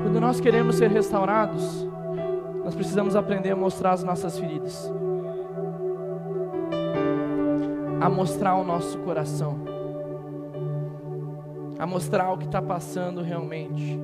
Quando 0.09 0.23
nós 0.23 0.41
queremos 0.41 0.77
ser 0.77 0.89
restaurados, 0.89 1.87
nós 2.65 2.75
precisamos 2.75 3.15
aprender 3.15 3.51
a 3.51 3.57
mostrar 3.57 3.93
as 3.93 4.03
nossas 4.03 4.39
feridas, 4.39 4.91
a 8.01 8.09
mostrar 8.09 8.55
o 8.55 8.65
nosso 8.65 8.97
coração 9.01 9.59
a 11.79 11.87
mostrar 11.87 12.33
o 12.33 12.39
que 12.39 12.47
está 12.47 12.61
passando 12.63 13.21
realmente. 13.21 14.01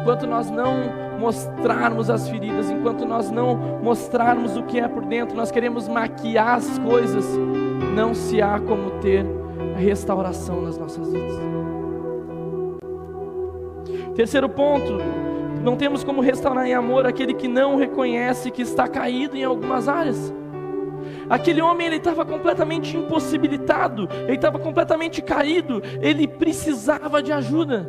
Enquanto 0.00 0.26
nós 0.26 0.50
não 0.50 0.74
mostrarmos 1.20 2.10
as 2.10 2.28
feridas, 2.28 2.68
enquanto 2.68 3.06
nós 3.06 3.30
não 3.30 3.56
mostrarmos 3.80 4.56
o 4.56 4.64
que 4.64 4.80
é 4.80 4.88
por 4.88 5.04
dentro, 5.04 5.36
nós 5.36 5.52
queremos 5.52 5.86
maquiar 5.86 6.56
as 6.56 6.76
coisas, 6.80 7.24
não 7.94 8.14
se 8.14 8.42
há 8.42 8.58
como 8.58 8.98
ter 9.00 9.24
restauração 9.76 10.60
nas 10.60 10.76
nossas 10.76 11.12
vidas. 11.12 11.67
Terceiro 14.18 14.48
ponto, 14.48 14.98
não 15.62 15.76
temos 15.76 16.02
como 16.02 16.20
restaurar 16.20 16.66
em 16.66 16.74
amor 16.74 17.06
aquele 17.06 17.32
que 17.32 17.46
não 17.46 17.76
reconhece 17.76 18.50
que 18.50 18.62
está 18.62 18.88
caído 18.88 19.36
em 19.36 19.44
algumas 19.44 19.86
áreas. 19.86 20.34
Aquele 21.30 21.62
homem 21.62 21.86
ele 21.86 21.96
estava 21.98 22.26
completamente 22.26 22.96
impossibilitado, 22.96 24.08
ele 24.24 24.34
estava 24.34 24.58
completamente 24.58 25.22
caído, 25.22 25.80
ele 26.02 26.26
precisava 26.26 27.22
de 27.22 27.30
ajuda. 27.30 27.88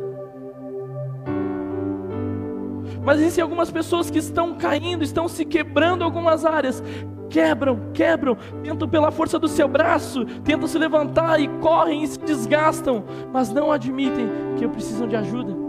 Mas 3.02 3.18
existem 3.18 3.42
algumas 3.42 3.72
pessoas 3.72 4.08
que 4.08 4.18
estão 4.18 4.54
caindo, 4.54 5.02
estão 5.02 5.26
se 5.26 5.44
quebrando 5.44 6.04
algumas 6.04 6.44
áreas, 6.44 6.80
quebram, 7.28 7.90
quebram, 7.92 8.36
tentam 8.62 8.88
pela 8.88 9.10
força 9.10 9.36
do 9.36 9.48
seu 9.48 9.66
braço, 9.66 10.24
tentam 10.44 10.68
se 10.68 10.78
levantar 10.78 11.40
e 11.40 11.48
correm 11.58 12.04
e 12.04 12.06
se 12.06 12.20
desgastam, 12.20 13.02
mas 13.32 13.50
não 13.50 13.72
admitem 13.72 14.28
que 14.56 14.68
precisam 14.68 15.08
de 15.08 15.16
ajuda. 15.16 15.59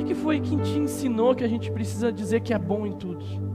É 0.00 0.04
que 0.04 0.14
foi 0.14 0.40
quem 0.40 0.58
te 0.58 0.78
ensinou 0.78 1.34
que 1.34 1.44
a 1.44 1.48
gente 1.48 1.70
precisa 1.70 2.12
dizer 2.12 2.40
que 2.40 2.52
é 2.52 2.58
bom 2.58 2.86
em 2.86 2.92
tudo? 2.92 3.50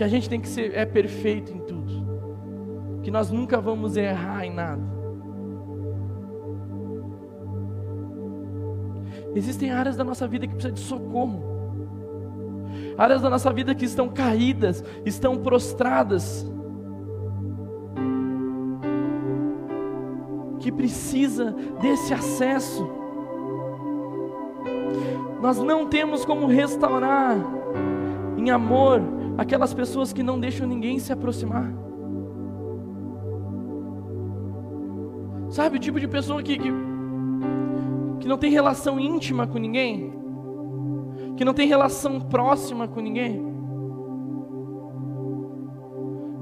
que 0.00 0.04
a 0.04 0.08
gente 0.08 0.30
tem 0.30 0.40
que 0.40 0.48
ser 0.48 0.74
é 0.74 0.86
perfeito 0.86 1.52
em 1.52 1.58
tudo, 1.58 3.02
que 3.02 3.10
nós 3.10 3.30
nunca 3.30 3.60
vamos 3.60 3.98
errar 3.98 4.46
em 4.46 4.50
nada. 4.50 4.80
Existem 9.34 9.70
áreas 9.70 9.98
da 9.98 10.02
nossa 10.02 10.26
vida 10.26 10.46
que 10.46 10.54
precisam 10.54 10.72
de 10.72 10.80
socorro, 10.80 11.42
áreas 12.96 13.20
da 13.20 13.28
nossa 13.28 13.52
vida 13.52 13.74
que 13.74 13.84
estão 13.84 14.08
caídas, 14.08 14.82
estão 15.04 15.36
prostradas, 15.36 16.50
que 20.60 20.70
precisa 20.70 21.52
desse 21.80 22.12
acesso. 22.12 22.88
Nós 25.40 25.58
não 25.58 25.86
temos 25.86 26.24
como 26.24 26.46
restaurar 26.46 27.36
em 28.36 28.50
amor 28.50 29.00
aquelas 29.38 29.72
pessoas 29.72 30.12
que 30.12 30.22
não 30.22 30.38
deixam 30.38 30.66
ninguém 30.68 30.98
se 30.98 31.12
aproximar. 31.12 31.72
Sabe 35.48 35.78
o 35.78 35.80
tipo 35.80 35.98
de 35.98 36.06
pessoa 36.06 36.42
que, 36.42 36.58
que, 36.58 36.70
que 38.20 38.28
não 38.28 38.38
tem 38.38 38.50
relação 38.50 39.00
íntima 39.00 39.46
com 39.46 39.58
ninguém? 39.58 40.12
Que 41.36 41.44
não 41.44 41.54
tem 41.54 41.66
relação 41.66 42.20
próxima 42.20 42.86
com 42.86 43.00
ninguém? 43.00 43.50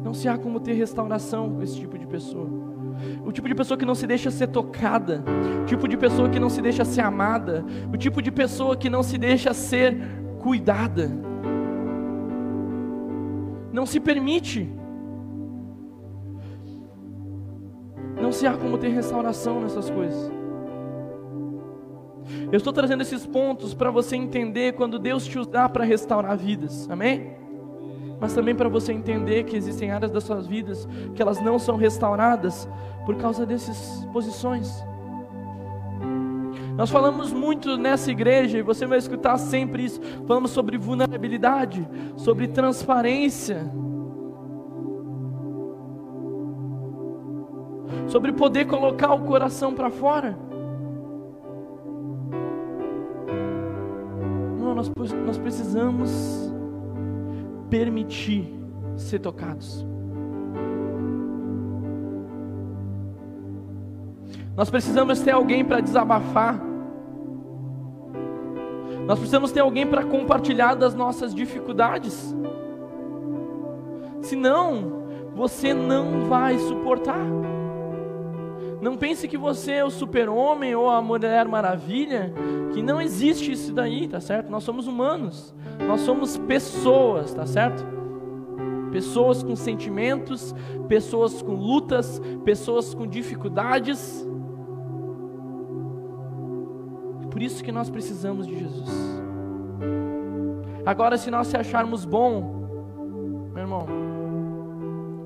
Não 0.03 0.13
se 0.13 0.29
há 0.29 0.37
como 0.37 0.59
ter 0.59 0.73
restauração 0.73 1.55
com 1.55 1.63
esse 1.63 1.77
tipo 1.77 1.97
de 1.97 2.07
pessoa. 2.07 2.68
O 3.25 3.33
tipo 3.33 3.49
de 3.49 3.55
pessoa 3.55 3.77
que 3.79 3.85
não 3.85 3.95
se 3.95 4.07
deixa 4.07 4.31
ser 4.31 4.49
tocada, 4.49 5.25
o 5.63 5.65
tipo 5.65 5.87
de 5.89 5.97
pessoa 5.97 6.29
que 6.29 6.41
não 6.41 6.51
se 6.51 6.61
deixa 6.61 6.85
ser 6.85 7.01
amada, 7.01 7.65
o 7.93 7.97
tipo 7.97 8.21
de 8.23 8.31
pessoa 8.31 8.77
que 8.77 8.91
não 8.91 9.03
se 9.03 9.19
deixa 9.19 9.53
ser 9.55 9.97
cuidada. 10.39 11.11
Não 13.73 13.87
se 13.87 14.01
permite. 14.01 14.73
Não 18.21 18.33
se 18.33 18.47
há 18.47 18.57
como 18.57 18.79
ter 18.79 18.89
restauração 18.89 19.61
nessas 19.61 19.89
coisas. 19.91 20.31
Eu 22.51 22.57
estou 22.57 22.73
trazendo 22.73 23.03
esses 23.03 23.27
pontos 23.27 23.75
para 23.75 23.91
você 23.91 24.17
entender 24.17 24.73
quando 24.75 24.99
Deus 24.99 25.27
te 25.27 25.39
usar 25.39 25.69
para 25.69 25.85
restaurar 25.85 26.37
vidas. 26.37 26.89
Amém? 26.91 27.37
Mas 28.21 28.35
também 28.35 28.55
para 28.55 28.69
você 28.69 28.93
entender 28.93 29.45
que 29.45 29.57
existem 29.57 29.91
áreas 29.91 30.11
das 30.11 30.25
suas 30.25 30.47
vidas 30.47 30.89
que 31.15 31.23
elas 31.23 31.41
não 31.41 31.59
são 31.59 31.77
restauradas 31.77 32.69
por 33.07 33.17
causa 33.17 33.47
dessas 33.47 34.05
posições. 34.13 34.85
Nós 36.77 36.91
falamos 36.91 37.33
muito 37.33 37.77
nessa 37.77 38.09
igreja, 38.11 38.59
e 38.59 38.63
você 38.63 38.87
vai 38.87 38.99
escutar 38.99 39.37
sempre 39.37 39.85
isso. 39.85 40.01
Falamos 40.29 40.53
sobre 40.53 40.79
vulnerabilidade, 40.79 41.85
sobre 42.17 42.47
transparência, 42.47 43.69
sobre 48.07 48.33
poder 48.33 48.67
colocar 48.67 49.13
o 49.13 49.25
coração 49.25 49.75
para 49.75 49.91
fora. 49.91 50.39
Não, 54.61 54.73
nós, 54.73 54.89
nós 55.27 55.37
precisamos 55.37 56.48
permitir 57.71 58.53
ser 58.97 59.19
tocados. 59.19 59.87
Nós 64.57 64.71
precisamos 64.71 65.21
ter 65.21 65.31
alguém 65.31 65.65
para 65.65 65.81
desabafar. 65.81 66.61
Nós 69.07 69.19
precisamos 69.19 69.53
ter 69.53 69.61
alguém 69.61 69.87
para 69.87 70.05
compartilhar 70.05 70.75
das 70.75 70.95
nossas 70.95 71.35
dificuldades. 71.35 72.35
Senão, 74.21 75.05
você 75.35 75.73
não 75.73 76.29
vai 76.29 76.59
suportar. 76.59 77.25
Não 78.81 78.97
pense 78.97 79.27
que 79.27 79.37
você 79.37 79.73
é 79.73 79.85
o 79.85 79.91
super-homem 79.91 80.75
ou 80.75 80.89
a 80.89 81.03
mulher 81.03 81.47
maravilha, 81.49 82.33
que 82.73 82.81
não 82.81 83.01
existe 83.01 83.51
isso 83.51 83.73
daí, 83.73 84.07
tá 84.07 84.21
certo? 84.21 84.51
Nós 84.51 84.63
somos 84.63 84.87
humanos, 84.87 85.55
nós 85.87 86.01
somos 86.03 86.39
pessoas, 86.39 87.35
tá 87.35 87.45
certo? 87.45 87.85
Pessoas 88.93 89.43
com 89.43 89.57
sentimentos, 89.57 90.55
pessoas 90.87 91.43
com 91.43 91.55
lutas, 91.55 92.23
pessoas 92.45 92.95
com 92.95 93.07
dificuldades. 93.07 94.27
Por 97.31 97.43
isso 97.43 97.63
que 97.65 97.73
nós 97.73 97.91
precisamos 97.91 98.47
de 98.47 98.59
Jesus. 98.59 98.89
Agora, 100.87 101.19
se 101.19 101.31
nós 101.31 101.49
se 101.49 101.57
acharmos 101.57 102.05
bom, 102.05 103.51
meu 103.53 103.63
irmão, 103.63 103.87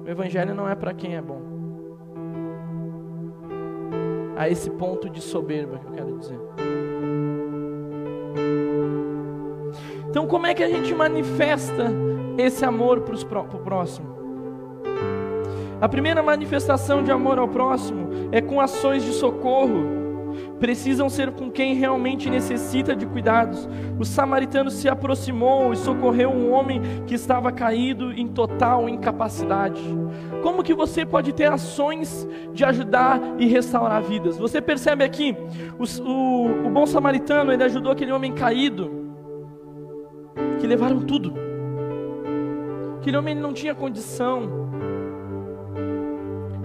o 0.05 0.09
Evangelho 0.09 0.55
não 0.55 0.69
é 0.69 0.75
para 0.75 0.95
quem 0.95 1.17
é 1.17 1.23
bom 1.23 1.52
a 4.42 4.48
esse 4.48 4.68
ponto 4.70 5.09
de 5.09 5.20
soberba 5.20 5.78
que 5.78 5.87
eu 5.87 5.92
quero 5.92 6.18
dizer. 6.18 6.38
Então, 10.11 10.26
como 10.26 10.46
é 10.46 10.55
que 10.55 10.64
a 10.64 10.68
gente 10.68 10.92
manifesta 10.92 11.92
esse 12.37 12.64
amor 12.64 13.02
para 13.02 13.40
o 13.40 13.61
próximo? 13.61 14.20
A 15.81 15.88
primeira 15.88 16.22
manifestação 16.22 17.05
de 17.05 17.12
amor 17.12 17.38
ao 17.38 17.48
próximo 17.48 18.09
é 18.33 18.40
com 18.40 18.61
ações 18.61 19.05
de 19.05 19.12
socorro 19.12 19.91
precisam 20.59 21.09
ser 21.09 21.33
com 21.33 21.51
quem 21.51 21.75
realmente 21.75 22.31
necessita 22.31 22.95
de 22.95 23.07
cuidados. 23.07 23.68
O 23.99 24.05
samaritano 24.05 24.71
se 24.71 24.88
aproximou 24.88 25.73
e 25.73 25.77
socorreu 25.77 26.31
um 26.31 26.53
homem 26.53 26.81
que 27.07 27.14
estava 27.14 27.51
caído 27.51 28.12
em 28.12 28.29
total 28.29 28.88
incapacidade. 28.88 29.83
Como 30.42 30.62
que 30.62 30.75
você 30.75 31.05
pode 31.07 31.33
ter 31.33 31.51
ações 31.51 32.27
de 32.53 32.64
ajudar 32.64 33.21
e 33.38 33.47
restaurar 33.47 34.03
vidas? 34.03 34.38
Você 34.38 34.61
percebe 34.61 35.05
aqui, 35.05 35.37
o, 35.79 35.85
o, 36.09 36.66
o 36.66 36.71
bom 36.71 36.87
samaritano, 36.87 37.53
ele 37.53 37.64
ajudou 37.64 37.92
aquele 37.92 38.12
homem 38.12 38.33
caído, 38.33 38.90
que 40.61 40.66
levaram 40.66 41.01
tudo. 41.01 41.33
Aquele 42.99 43.16
homem 43.16 43.35
não 43.35 43.53
tinha 43.53 43.75
condição 43.75 44.71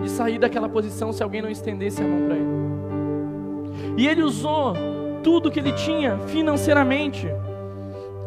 de 0.02 0.10
sair 0.10 0.38
daquela 0.38 0.70
posição 0.70 1.12
se 1.12 1.24
alguém 1.24 1.42
não 1.42 1.50
estendesse 1.50 2.02
a 2.02 2.08
mão 2.08 2.28
para 2.28 2.36
ele. 2.36 2.48
E 3.98 4.08
ele 4.08 4.22
usou 4.22 4.74
tudo 5.24 5.50
que 5.50 5.60
ele 5.60 5.74
tinha 5.74 6.20
financeiramente. 6.28 7.28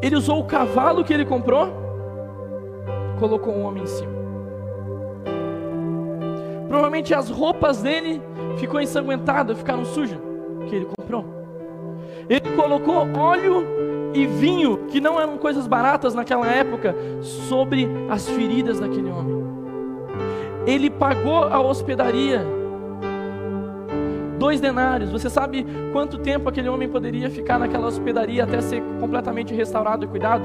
Ele 0.03 0.17
usou 0.17 0.41
o 0.41 0.45
cavalo 0.45 1.05
que 1.05 1.15
ele 1.15 1.25
comprou, 1.25 1.69
colocou 3.21 3.55
um 3.55 3.65
homem 3.65 3.85
em 3.85 3.87
cima. 3.87 4.11
Provavelmente 6.69 7.15
as 7.15 7.31
roupas 7.31 7.81
dele 7.81 8.21
ficou 8.59 8.81
ensanguentadas, 8.81 9.59
ficaram 9.59 9.85
sujas, 9.85 10.19
que 10.69 10.75
ele 10.75 10.87
comprou. 10.99 11.25
Ele 12.29 12.49
colocou 12.57 13.07
óleo 13.17 13.65
e 14.13 14.27
vinho, 14.27 14.87
que 14.89 15.01
não 15.01 15.21
eram 15.21 15.39
coisas 15.39 15.69
baratas 15.69 16.15
naquela 16.15 16.47
época, 16.47 16.97
sobre 17.21 17.89
as 18.09 18.29
feridas 18.29 18.81
daquele 18.81 19.11
homem. 19.11 19.45
Ele 20.67 20.91
pagou 20.91 21.45
a 21.45 21.61
hospedaria 21.61 22.60
dois 24.41 24.59
denários. 24.59 25.13
Você 25.13 25.29
sabe 25.29 25.67
quanto 25.93 26.17
tempo 26.19 26.49
aquele 26.49 26.71
homem 26.71 26.89
poderia 26.89 27.29
ficar 27.29 27.59
naquela 27.59 27.87
hospedaria 27.87 28.43
até 28.43 28.63
ser 28.63 28.83
completamente 28.99 29.55
restaurado 29.55 30.07
e 30.07 30.09
cuidado? 30.09 30.43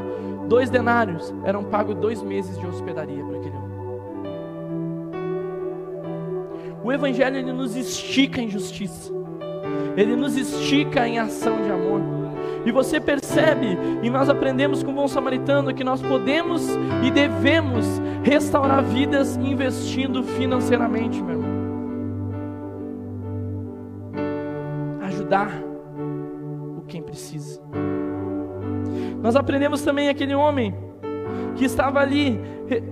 Dois 0.50 0.70
denários 0.70 1.34
eram 1.46 1.64
pagos 1.64 1.96
dois 1.96 2.22
meses 2.22 2.60
de 2.60 2.68
hospedaria 2.68 3.24
para 3.24 3.38
aquele 3.38 3.56
homem. 3.56 3.66
O 6.84 6.92
Evangelho 6.92 7.38
ele 7.38 7.54
nos 7.54 7.76
estica 7.76 8.42
em 8.42 8.50
justiça, 8.50 9.12
ele 9.96 10.16
nos 10.16 10.36
estica 10.36 11.08
em 11.08 11.18
ação 11.18 11.62
de 11.64 11.72
amor. 11.72 12.02
E 12.66 12.72
você 12.72 13.00
percebe, 13.00 13.78
e 14.04 14.10
nós 14.10 14.28
aprendemos 14.28 14.84
com 14.84 14.92
o 14.92 14.96
bom 14.96 15.08
samaritano, 15.08 15.74
que 15.74 15.84
nós 15.84 16.02
podemos 16.02 16.68
e 17.04 17.12
devemos 17.12 17.86
restaurar 18.24 18.84
vidas 18.84 19.38
investindo 19.38 20.24
financeiramente, 20.24 21.22
meu 21.22 21.36
irmão. 21.36 21.45
Ajudar 25.26 25.50
o 26.78 26.82
quem 26.88 27.02
precisa. 27.02 27.60
Nós 29.22 29.36
aprendemos 29.36 29.82
também 29.82 30.08
aquele 30.08 30.36
homem 30.36 30.74
que 31.56 31.66
estava 31.66 32.00
ali, 32.00 32.40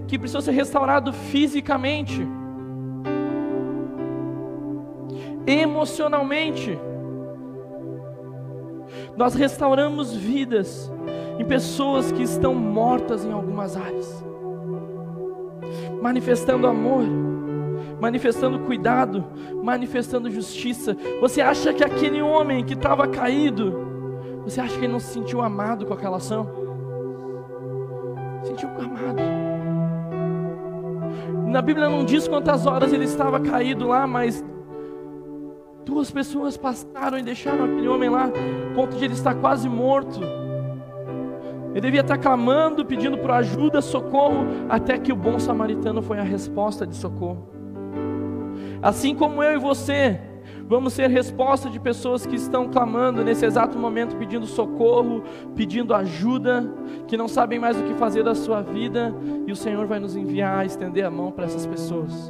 que 0.07 0.17
precisou 0.17 0.41
ser 0.41 0.51
restaurado 0.51 1.13
fisicamente, 1.13 2.27
emocionalmente. 5.45 6.77
Nós 9.15 9.35
restauramos 9.35 10.15
vidas 10.15 10.91
em 11.37 11.45
pessoas 11.45 12.11
que 12.11 12.23
estão 12.23 12.55
mortas 12.55 13.25
em 13.25 13.31
algumas 13.31 13.77
áreas, 13.77 14.25
manifestando 16.01 16.65
amor 16.65 17.03
manifestando 18.03 18.59
cuidado, 18.59 19.23
manifestando 19.63 20.29
justiça. 20.29 20.93
Você 21.21 21.39
acha 21.39 21.73
que 21.73 21.81
aquele 21.81 22.21
homem 22.21 22.61
que 22.61 22.73
estava 22.73 23.07
caído, 23.07 24.41
você 24.43 24.59
acha 24.59 24.77
que 24.77 24.83
ele 24.83 24.91
não 24.91 24.99
se 24.99 25.13
sentiu 25.13 25.41
amado 25.41 25.85
com 25.85 25.93
aquela 25.93 26.17
ação? 26.17 26.45
Sentiu 28.43 28.67
amado. 28.67 29.23
Na 31.47 31.61
Bíblia 31.61 31.87
não 31.87 32.03
diz 32.03 32.27
quantas 32.27 32.65
horas 32.65 32.91
ele 32.91 33.05
estava 33.05 33.39
caído 33.39 33.87
lá, 33.87 34.05
mas 34.05 34.43
duas 35.85 36.11
pessoas 36.11 36.57
passaram 36.57 37.17
e 37.17 37.23
deixaram 37.23 37.63
aquele 37.63 37.87
homem 37.87 38.09
lá, 38.09 38.29
ponto 38.75 38.97
de 38.97 39.05
ele 39.05 39.13
estar 39.13 39.35
quase 39.35 39.69
morto. 39.69 40.19
Ele 41.71 41.79
devia 41.79 42.01
estar 42.01 42.17
clamando, 42.17 42.85
pedindo 42.85 43.17
por 43.17 43.31
ajuda, 43.31 43.81
socorro, 43.81 44.45
até 44.67 44.97
que 44.97 45.13
o 45.13 45.15
bom 45.15 45.39
samaritano 45.39 46.01
foi 46.01 46.19
a 46.19 46.23
resposta 46.23 46.85
de 46.85 46.97
socorro. 46.97 47.62
Assim 48.83 49.15
como 49.15 49.41
eu 49.41 49.53
e 49.53 49.57
você, 49.57 50.19
vamos 50.67 50.91
ser 50.91 51.09
resposta 51.09 51.69
de 51.69 51.79
pessoas 51.79 52.25
que 52.25 52.35
estão 52.35 52.67
clamando 52.67 53.23
nesse 53.23 53.45
exato 53.45 53.79
momento, 53.79 54.17
pedindo 54.17 54.45
socorro, 54.45 55.23
pedindo 55.55 55.95
ajuda, 55.95 56.69
que 57.07 57.15
não 57.15 57.29
sabem 57.29 57.57
mais 57.57 57.79
o 57.79 57.83
que 57.83 57.93
fazer 57.93 58.23
da 58.23 58.35
sua 58.35 58.61
vida, 58.61 59.15
e 59.47 59.53
o 59.53 59.55
Senhor 59.55 59.87
vai 59.87 60.01
nos 60.01 60.17
enviar 60.17 60.59
a 60.59 60.65
estender 60.65 61.05
a 61.05 61.09
mão 61.09 61.31
para 61.31 61.45
essas 61.45 61.65
pessoas. 61.65 62.29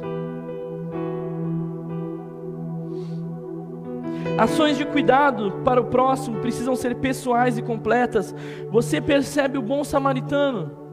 Ações 4.38 4.78
de 4.78 4.84
cuidado 4.84 5.60
para 5.64 5.80
o 5.80 5.86
próximo 5.86 6.38
precisam 6.38 6.76
ser 6.76 6.94
pessoais 6.96 7.58
e 7.58 7.62
completas. 7.62 8.32
Você 8.70 9.00
percebe 9.00 9.58
o 9.58 9.62
bom 9.62 9.82
samaritano. 9.82 10.83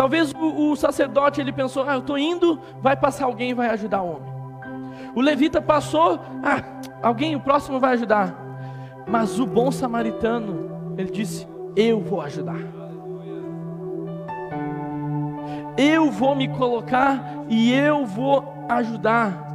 Talvez 0.00 0.32
o, 0.32 0.70
o 0.70 0.76
sacerdote 0.76 1.42
ele 1.42 1.52
pensou: 1.52 1.84
ah, 1.86 1.92
eu 1.92 1.98
estou 1.98 2.16
indo, 2.16 2.58
vai 2.80 2.96
passar 2.96 3.26
alguém 3.26 3.50
e 3.50 3.54
vai 3.54 3.68
ajudar 3.68 4.00
o 4.00 4.12
homem. 4.12 4.32
O 5.14 5.20
levita 5.20 5.60
passou, 5.60 6.18
ah, 6.42 6.62
alguém, 7.02 7.36
o 7.36 7.40
próximo 7.40 7.78
vai 7.78 7.92
ajudar. 7.92 8.34
Mas 9.06 9.38
o 9.38 9.44
bom 9.44 9.70
samaritano, 9.70 10.94
ele 10.96 11.10
disse: 11.10 11.46
eu 11.76 12.00
vou 12.00 12.22
ajudar. 12.22 12.56
Eu 15.76 16.10
vou 16.10 16.34
me 16.34 16.48
colocar 16.48 17.44
e 17.50 17.70
eu 17.70 18.06
vou 18.06 18.54
ajudar. 18.70 19.48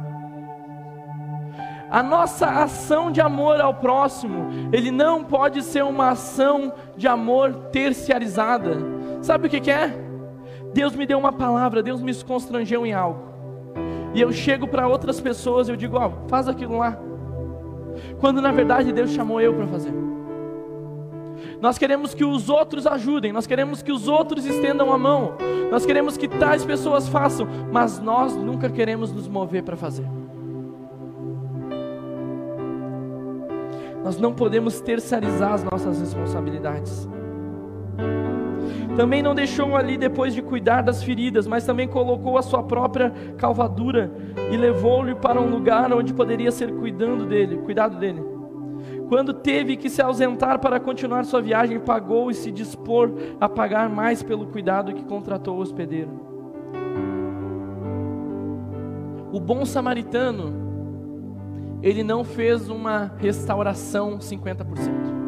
A 1.90 2.04
nossa 2.04 2.46
ação 2.46 3.10
de 3.10 3.20
amor 3.20 3.60
ao 3.60 3.74
próximo, 3.74 4.70
ele 4.72 4.92
não 4.92 5.24
pode 5.24 5.60
ser 5.64 5.82
uma 5.82 6.10
ação 6.10 6.72
de 6.96 7.08
amor 7.08 7.52
terciarizada. 7.72 8.76
Sabe 9.22 9.48
o 9.48 9.50
que, 9.50 9.58
que 9.58 9.72
é? 9.72 10.05
Deus 10.76 10.94
me 10.94 11.06
deu 11.06 11.18
uma 11.18 11.32
palavra, 11.32 11.82
Deus 11.82 12.02
me 12.02 12.14
constrangeu 12.22 12.84
em 12.84 12.92
algo. 12.92 13.18
E 14.12 14.20
eu 14.20 14.30
chego 14.30 14.68
para 14.68 14.86
outras 14.86 15.18
pessoas 15.18 15.68
e 15.68 15.72
eu 15.72 15.76
digo, 15.76 15.96
ó, 15.96 16.08
oh, 16.08 16.28
faz 16.28 16.48
aquilo 16.48 16.76
lá. 16.76 16.98
Quando 18.20 18.42
na 18.42 18.52
verdade 18.52 18.92
Deus 18.92 19.10
chamou 19.10 19.40
eu 19.40 19.54
para 19.54 19.66
fazer. 19.66 19.94
Nós 21.62 21.78
queremos 21.78 22.12
que 22.12 22.26
os 22.26 22.50
outros 22.50 22.86
ajudem, 22.86 23.32
nós 23.32 23.46
queremos 23.46 23.80
que 23.80 23.90
os 23.90 24.06
outros 24.06 24.44
estendam 24.44 24.92
a 24.92 24.98
mão, 24.98 25.38
nós 25.70 25.86
queremos 25.86 26.18
que 26.18 26.28
tais 26.28 26.62
pessoas 26.62 27.08
façam, 27.08 27.48
mas 27.72 27.98
nós 27.98 28.36
nunca 28.36 28.68
queremos 28.68 29.10
nos 29.10 29.26
mover 29.26 29.62
para 29.62 29.78
fazer. 29.78 30.06
Nós 34.04 34.20
não 34.20 34.34
podemos 34.34 34.78
terceirizar 34.78 35.54
as 35.54 35.64
nossas 35.64 35.98
responsabilidades. 36.00 37.08
Também 38.96 39.22
não 39.22 39.34
deixou 39.34 39.76
ali 39.76 39.98
depois 39.98 40.34
de 40.34 40.40
cuidar 40.40 40.80
das 40.80 41.02
feridas, 41.02 41.46
mas 41.46 41.66
também 41.66 41.86
colocou 41.86 42.38
a 42.38 42.42
sua 42.42 42.62
própria 42.62 43.12
calvadura 43.36 44.10
e 44.50 44.56
levou-lhe 44.56 45.14
para 45.14 45.38
um 45.38 45.50
lugar 45.50 45.92
onde 45.92 46.14
poderia 46.14 46.50
ser 46.50 46.72
cuidando 46.72 47.26
dele, 47.26 47.58
cuidado 47.58 47.98
dele. 47.98 48.22
Quando 49.06 49.34
teve 49.34 49.76
que 49.76 49.90
se 49.90 50.00
ausentar 50.00 50.58
para 50.58 50.80
continuar 50.80 51.24
sua 51.26 51.42
viagem, 51.42 51.78
pagou 51.78 52.30
e 52.30 52.34
se 52.34 52.50
dispor 52.50 53.12
a 53.38 53.46
pagar 53.48 53.90
mais 53.90 54.22
pelo 54.22 54.46
cuidado 54.46 54.94
que 54.94 55.04
contratou 55.04 55.58
o 55.58 55.60
hospedeiro. 55.60 56.10
O 59.30 59.38
bom 59.38 59.66
samaritano, 59.66 60.54
ele 61.82 62.02
não 62.02 62.24
fez 62.24 62.70
uma 62.70 63.12
restauração 63.18 64.18
50%. 64.18 65.25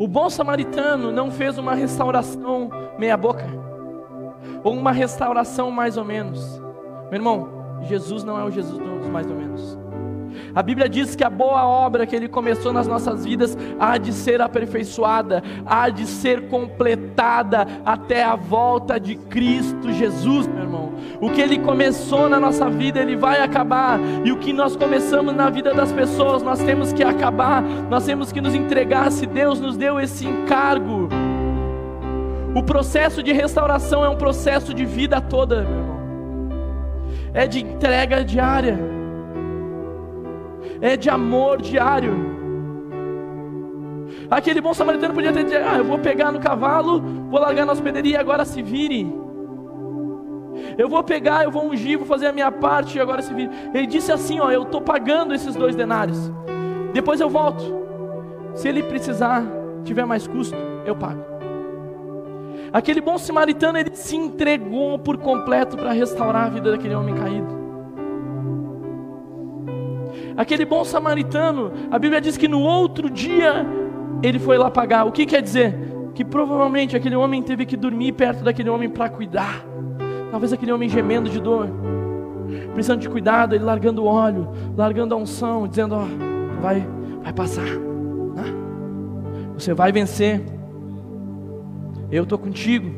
O 0.00 0.08
bom 0.08 0.30
samaritano 0.30 1.12
não 1.12 1.30
fez 1.30 1.58
uma 1.58 1.74
restauração 1.74 2.70
meia-boca, 2.98 3.44
ou 4.64 4.72
uma 4.72 4.92
restauração 4.92 5.70
mais 5.70 5.98
ou 5.98 6.06
menos. 6.06 6.58
Meu 7.10 7.16
irmão, 7.16 7.48
Jesus 7.82 8.24
não 8.24 8.40
é 8.40 8.42
o 8.42 8.50
Jesus 8.50 8.78
dos 8.78 9.08
mais 9.08 9.26
ou 9.30 9.36
menos. 9.36 9.78
A 10.54 10.62
Bíblia 10.62 10.88
diz 10.88 11.14
que 11.14 11.22
a 11.22 11.28
boa 11.28 11.66
obra 11.66 12.06
que 12.06 12.16
Ele 12.16 12.28
começou 12.28 12.72
nas 12.72 12.86
nossas 12.86 13.26
vidas 13.26 13.54
há 13.78 13.98
de 13.98 14.14
ser 14.14 14.40
aperfeiçoada, 14.40 15.42
há 15.66 15.90
de 15.90 16.06
ser 16.06 16.48
completada 16.48 17.66
até 17.84 18.24
a 18.24 18.36
volta 18.36 18.98
de 18.98 19.16
Cristo 19.16 19.92
Jesus, 19.92 20.46
meu 20.46 20.62
irmão. 20.62 20.89
O 21.20 21.30
que 21.30 21.40
Ele 21.40 21.58
começou 21.58 22.28
na 22.28 22.40
nossa 22.40 22.68
vida, 22.70 23.00
Ele 23.00 23.16
vai 23.16 23.40
acabar, 23.40 24.00
e 24.24 24.32
o 24.32 24.38
que 24.38 24.52
nós 24.52 24.74
começamos 24.74 25.34
na 25.34 25.50
vida 25.50 25.74
das 25.74 25.92
pessoas, 25.92 26.42
nós 26.42 26.62
temos 26.62 26.92
que 26.92 27.02
acabar, 27.02 27.62
nós 27.62 28.04
temos 28.06 28.32
que 28.32 28.40
nos 28.40 28.54
entregar, 28.54 29.10
se 29.12 29.26
Deus 29.26 29.60
nos 29.60 29.76
deu 29.76 30.00
esse 30.00 30.26
encargo. 30.26 31.08
O 32.54 32.62
processo 32.62 33.22
de 33.22 33.32
restauração 33.32 34.04
é 34.04 34.08
um 34.08 34.16
processo 34.16 34.72
de 34.72 34.84
vida 34.84 35.20
toda, 35.20 35.62
meu 35.62 35.78
irmão. 35.78 36.00
É 37.34 37.46
de 37.46 37.60
entrega 37.60 38.24
diária 38.24 38.78
é 40.80 40.96
de 40.96 41.10
amor 41.10 41.60
diário. 41.60 42.38
Aquele 44.30 44.60
bom 44.60 44.72
samaritano 44.72 45.14
podia 45.14 45.32
ter 45.32 45.44
dito: 45.44 45.56
Ah, 45.56 45.78
eu 45.78 45.84
vou 45.84 45.98
pegar 45.98 46.32
no 46.32 46.40
cavalo, 46.40 47.00
vou 47.30 47.40
largar 47.40 47.66
na 47.66 47.72
hospedaria 47.72 48.12
e 48.12 48.16
agora 48.16 48.44
se 48.44 48.62
vire. 48.62 49.19
Eu 50.80 50.88
vou 50.88 51.04
pegar, 51.04 51.44
eu 51.44 51.50
vou 51.50 51.68
ungir, 51.68 51.98
vou 51.98 52.06
fazer 52.06 52.28
a 52.28 52.32
minha 52.32 52.50
parte 52.50 52.96
e 52.96 53.00
agora 53.02 53.20
se 53.20 53.34
vire. 53.34 53.50
Ele 53.74 53.86
disse 53.86 54.10
assim: 54.10 54.40
Ó, 54.40 54.50
eu 54.50 54.62
estou 54.62 54.80
pagando 54.80 55.34
esses 55.34 55.54
dois 55.54 55.76
denários. 55.76 56.32
Depois 56.94 57.20
eu 57.20 57.28
volto. 57.28 57.62
Se 58.54 58.66
ele 58.66 58.82
precisar, 58.82 59.44
tiver 59.84 60.06
mais 60.06 60.26
custo, 60.26 60.56
eu 60.86 60.96
pago. 60.96 61.22
Aquele 62.72 63.02
bom 63.02 63.18
samaritano, 63.18 63.76
ele 63.76 63.94
se 63.94 64.16
entregou 64.16 64.98
por 64.98 65.18
completo 65.18 65.76
para 65.76 65.92
restaurar 65.92 66.46
a 66.46 66.48
vida 66.48 66.70
daquele 66.70 66.94
homem 66.94 67.14
caído. 67.14 67.60
Aquele 70.34 70.64
bom 70.64 70.82
samaritano, 70.82 71.72
a 71.90 71.98
Bíblia 71.98 72.22
diz 72.22 72.38
que 72.38 72.48
no 72.48 72.62
outro 72.62 73.10
dia 73.10 73.66
ele 74.22 74.38
foi 74.38 74.56
lá 74.56 74.70
pagar. 74.70 75.04
O 75.04 75.12
que 75.12 75.26
quer 75.26 75.42
dizer? 75.42 75.76
Que 76.14 76.24
provavelmente 76.24 76.96
aquele 76.96 77.16
homem 77.16 77.42
teve 77.42 77.66
que 77.66 77.76
dormir 77.76 78.12
perto 78.12 78.42
daquele 78.42 78.70
homem 78.70 78.88
para 78.88 79.10
cuidar. 79.10 79.68
Talvez 80.30 80.52
aquele 80.52 80.72
homem 80.72 80.88
gemendo 80.88 81.28
de 81.28 81.40
dor, 81.40 81.68
precisando 82.72 83.00
de 83.00 83.08
cuidado, 83.08 83.54
ele 83.54 83.64
largando 83.64 84.02
o 84.02 84.06
óleo, 84.06 84.48
largando 84.76 85.14
a 85.14 85.18
unção, 85.18 85.66
dizendo: 85.66 85.94
Ó, 85.94 86.04
vai, 86.60 86.86
vai 87.22 87.32
passar, 87.32 87.66
né? 87.66 88.44
você 89.54 89.74
vai 89.74 89.92
vencer, 89.92 90.42
eu 92.10 92.22
estou 92.22 92.38
contigo. 92.38 92.90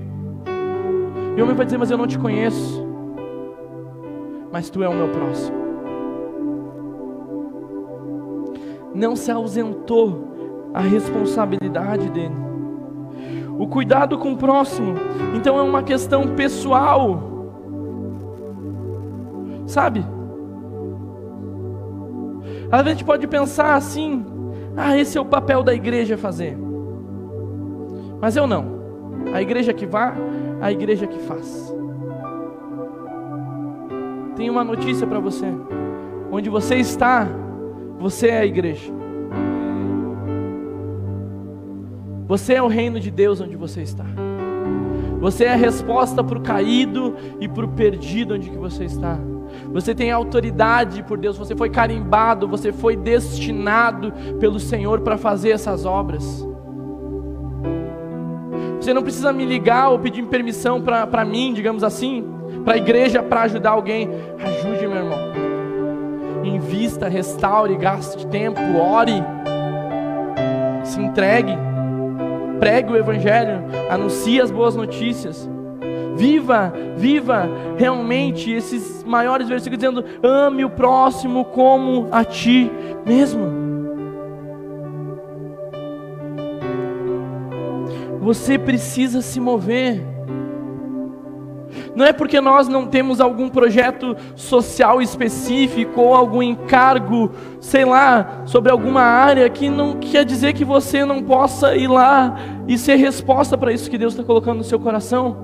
E 1.37 1.40
o 1.40 1.45
homem 1.45 1.57
vai 1.57 1.64
dizer: 1.64 1.79
Mas 1.79 1.90
eu 1.90 1.99
não 1.99 2.07
te 2.07 2.18
conheço, 2.18 2.87
mas 4.53 4.68
tu 4.68 4.83
é 4.83 4.88
o 4.88 4.95
meu 4.95 5.09
próximo. 5.09 5.62
não 8.95 9.16
se 9.16 9.31
ausentou 9.31 10.71
a 10.75 10.81
responsabilidade 10.81 12.11
dele. 12.11 12.35
O 13.62 13.68
cuidado 13.68 14.18
com 14.18 14.33
o 14.33 14.37
próximo, 14.37 14.94
então 15.37 15.57
é 15.57 15.62
uma 15.62 15.85
questão 15.85 16.35
pessoal. 16.35 17.22
Sabe? 19.68 20.05
Às 22.69 22.83
vezes 22.83 22.87
a 22.87 22.90
gente 22.90 23.04
pode 23.04 23.25
pensar 23.29 23.77
assim: 23.77 24.27
ah, 24.77 24.98
esse 24.98 25.17
é 25.17 25.21
o 25.21 25.25
papel 25.25 25.63
da 25.63 25.73
igreja 25.73 26.19
fazer. 26.19 26.58
Mas 28.21 28.35
eu 28.35 28.48
não. 28.48 28.83
A 29.33 29.40
igreja 29.40 29.73
que 29.73 29.87
vá, 29.87 30.13
a 30.60 30.73
igreja 30.73 31.06
que 31.06 31.21
faz. 31.21 31.73
Tem 34.35 34.50
uma 34.50 34.65
notícia 34.65 35.06
para 35.06 35.21
você. 35.21 35.46
Onde 36.33 36.50
você 36.50 36.79
está, 36.79 37.29
você 37.96 38.27
é 38.27 38.38
a 38.40 38.44
igreja. 38.44 39.02
Você 42.33 42.54
é 42.54 42.62
o 42.62 42.66
reino 42.66 42.98
de 42.98 43.10
Deus 43.10 43.42
onde 43.42 43.56
você 43.56 43.83
está. 43.83 44.06
Você 45.20 45.44
é 45.44 45.52
a 45.52 45.54
resposta 45.54 46.24
para 46.24 46.38
o 46.38 46.40
caído 46.40 47.14
e 47.38 47.46
para 47.46 47.66
o 47.66 47.68
perdido 47.68 48.33
onde 48.33 48.48
que 48.48 48.56
você 48.56 48.87
está. 48.87 49.18
Você 49.70 49.94
tem 49.94 50.10
autoridade 50.10 51.02
por 51.02 51.18
Deus, 51.18 51.37
você 51.37 51.54
foi 51.54 51.68
carimbado, 51.68 52.48
você 52.48 52.72
foi 52.72 52.96
destinado 52.96 54.14
pelo 54.40 54.58
Senhor 54.58 55.02
para 55.02 55.18
fazer 55.18 55.50
essas 55.50 55.85
obras. 55.85 56.24
Você 58.80 58.94
não 58.94 59.02
precisa 59.02 59.30
me 59.30 59.44
ligar 59.44 59.90
ou 59.90 59.98
pedir 59.98 60.24
permissão 60.24 60.80
para 60.80 61.26
mim, 61.26 61.52
digamos 61.52 61.85
assim, 61.85 62.24
para 62.64 62.72
a 62.72 62.78
igreja 62.78 63.22
para 63.22 63.42
ajudar 63.42 63.72
alguém. 63.72 64.08
Ajude, 64.42 64.87
meu 64.87 64.96
irmão 64.96 65.33
invista, 66.42 67.08
restaure, 67.08 67.76
gaste 67.76 68.26
tempo, 68.26 68.58
ore, 68.78 69.22
se 70.83 70.98
entregue. 70.98 71.71
Pregue 72.63 72.92
o 72.92 72.96
Evangelho, 72.96 73.60
anuncie 73.90 74.40
as 74.40 74.48
boas 74.48 74.77
notícias. 74.77 75.50
Viva, 76.15 76.73
viva 76.96 77.48
realmente 77.77 78.52
esses 78.52 79.02
maiores 79.02 79.48
versículos 79.48 79.81
dizendo: 79.81 80.04
ame 80.23 80.65
o 80.65 80.71
próximo 80.71 81.46
como 81.46 82.06
a 82.13 82.25
ti 82.25 82.71
mesmo. 83.04 83.50
Você 88.21 88.56
precisa 88.56 89.23
se 89.23 89.40
mover. 89.40 90.12
Não 91.95 92.07
é 92.07 92.13
porque 92.13 92.40
nós 92.40 92.69
não 92.69 92.87
temos 92.87 93.21
algum 93.21 93.49
projeto 93.49 94.17
social 94.35 95.03
específico 95.03 96.01
ou 96.01 96.15
algum 96.15 96.43
encargo, 96.43 97.31
sei 97.61 97.85
lá, 97.85 98.43
sobre 98.47 98.73
alguma 98.73 99.03
área 99.03 99.49
que 99.51 99.69
não 99.69 99.99
quer 99.99 100.25
dizer 100.25 100.55
que 100.55 100.65
você 100.65 101.05
não 101.05 101.23
possa 101.23 101.77
ir 101.77 101.88
lá 101.88 102.35
e 102.67 102.79
ser 102.79 102.97
resposta 102.97 103.59
para 103.59 103.73
isso 103.73 103.90
que 103.90 103.99
Deus 103.99 104.15
está 104.15 104.25
colocando 104.25 104.59
no 104.59 104.65
seu 104.65 104.81
coração. 104.81 105.37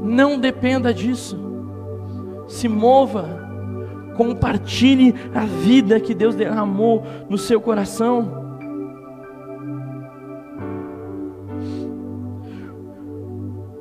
Não 0.00 0.38
dependa 0.38 0.94
disso. 0.94 1.38
Se 2.46 2.68
mova. 2.68 3.46
Compartilhe 4.16 5.14
a 5.34 5.44
vida 5.44 6.00
que 6.00 6.14
Deus 6.14 6.34
derramou 6.34 7.04
no 7.28 7.38
seu 7.38 7.60
coração. 7.60 8.47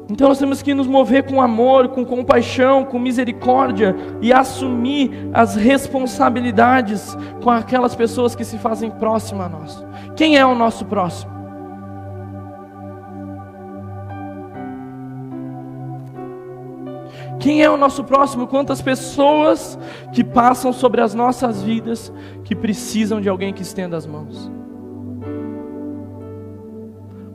Então 0.09 0.29
nós 0.29 0.39
temos 0.39 0.61
que 0.61 0.73
nos 0.73 0.87
mover 0.87 1.23
com 1.23 1.41
amor, 1.41 1.89
com 1.89 2.05
compaixão, 2.05 2.85
com 2.85 2.97
misericórdia 2.97 3.95
e 4.21 4.31
assumir 4.31 5.29
as 5.33 5.55
responsabilidades 5.55 7.17
com 7.43 7.49
aquelas 7.49 7.93
pessoas 7.93 8.33
que 8.33 8.45
se 8.45 8.57
fazem 8.57 8.89
próximas 8.89 9.47
a 9.47 9.49
nós. 9.49 9.85
Quem 10.15 10.37
é 10.37 10.45
o 10.45 10.55
nosso 10.55 10.85
próximo? 10.85 11.35
Quem 17.39 17.61
é 17.61 17.69
o 17.69 17.77
nosso 17.77 18.03
próximo? 18.03 18.47
Quantas 18.47 18.81
pessoas 18.81 19.77
que 20.11 20.23
passam 20.23 20.73
sobre 20.73 21.01
as 21.01 21.13
nossas 21.13 21.61
vidas 21.61 22.11
que 22.43 22.55
precisam 22.55 23.21
de 23.21 23.29
alguém 23.29 23.53
que 23.53 23.61
estenda 23.61 23.95
as 23.95 24.07
mãos? 24.07 24.51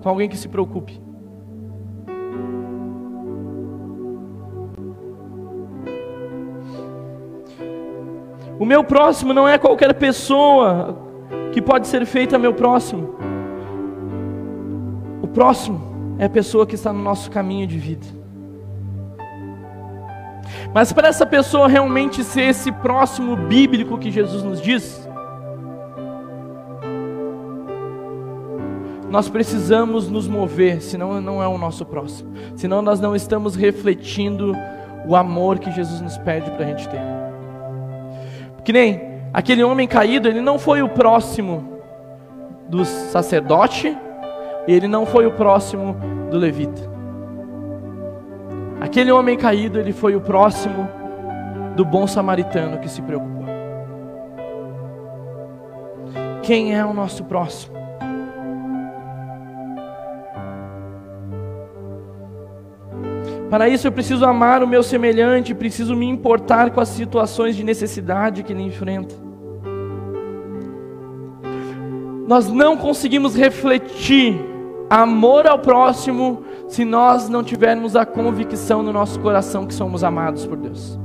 Com 0.02 0.08
alguém 0.08 0.28
que 0.28 0.36
se 0.36 0.48
preocupe. 0.48 1.11
O 8.62 8.64
meu 8.64 8.84
próximo 8.84 9.34
não 9.34 9.48
é 9.48 9.58
qualquer 9.58 9.92
pessoa 9.92 10.96
que 11.50 11.60
pode 11.60 11.88
ser 11.88 12.06
feita 12.06 12.38
meu 12.38 12.54
próximo. 12.54 13.16
O 15.20 15.26
próximo 15.26 16.16
é 16.16 16.26
a 16.26 16.30
pessoa 16.30 16.64
que 16.64 16.76
está 16.76 16.92
no 16.92 17.02
nosso 17.02 17.28
caminho 17.28 17.66
de 17.66 17.76
vida. 17.76 18.06
Mas 20.72 20.92
para 20.92 21.08
essa 21.08 21.26
pessoa 21.26 21.66
realmente 21.66 22.22
ser 22.22 22.42
esse 22.42 22.70
próximo 22.70 23.34
bíblico 23.34 23.98
que 23.98 24.12
Jesus 24.12 24.44
nos 24.44 24.62
diz, 24.62 25.08
nós 29.10 29.28
precisamos 29.28 30.08
nos 30.08 30.28
mover, 30.28 30.80
senão 30.80 31.20
não 31.20 31.42
é 31.42 31.48
o 31.48 31.58
nosso 31.58 31.84
próximo, 31.84 32.32
senão 32.54 32.80
nós 32.80 33.00
não 33.00 33.16
estamos 33.16 33.56
refletindo 33.56 34.54
o 35.04 35.16
amor 35.16 35.58
que 35.58 35.72
Jesus 35.72 36.00
nos 36.00 36.16
pede 36.18 36.48
para 36.52 36.64
a 36.64 36.68
gente 36.68 36.88
ter. 36.88 37.21
Que 38.64 38.72
nem 38.72 39.20
aquele 39.32 39.62
homem 39.62 39.88
caído, 39.88 40.28
ele 40.28 40.40
não 40.40 40.58
foi 40.58 40.82
o 40.82 40.88
próximo 40.88 41.80
do 42.68 42.84
sacerdote, 42.84 43.96
e 44.66 44.72
ele 44.72 44.86
não 44.86 45.04
foi 45.04 45.26
o 45.26 45.32
próximo 45.32 45.96
do 46.30 46.38
levita. 46.38 46.90
Aquele 48.80 49.12
homem 49.12 49.36
caído, 49.36 49.78
ele 49.78 49.92
foi 49.92 50.16
o 50.16 50.20
próximo 50.20 50.88
do 51.76 51.84
bom 51.84 52.06
samaritano 52.06 52.78
que 52.78 52.88
se 52.88 53.02
preocupou. 53.02 53.42
Quem 56.42 56.76
é 56.76 56.84
o 56.84 56.92
nosso 56.92 57.24
próximo? 57.24 57.81
Para 63.52 63.68
isso 63.68 63.86
eu 63.86 63.92
preciso 63.92 64.24
amar 64.24 64.62
o 64.62 64.66
meu 64.66 64.82
semelhante, 64.82 65.54
preciso 65.54 65.94
me 65.94 66.06
importar 66.06 66.70
com 66.70 66.80
as 66.80 66.88
situações 66.88 67.54
de 67.54 67.62
necessidade 67.62 68.42
que 68.42 68.50
ele 68.50 68.62
enfrenta. 68.62 69.14
Nós 72.26 72.50
não 72.50 72.78
conseguimos 72.78 73.36
refletir 73.36 74.40
amor 74.88 75.46
ao 75.46 75.58
próximo 75.58 76.42
se 76.66 76.82
nós 76.82 77.28
não 77.28 77.44
tivermos 77.44 77.94
a 77.94 78.06
convicção 78.06 78.82
no 78.82 78.90
nosso 78.90 79.20
coração 79.20 79.66
que 79.66 79.74
somos 79.74 80.02
amados 80.02 80.46
por 80.46 80.56
Deus. 80.56 80.98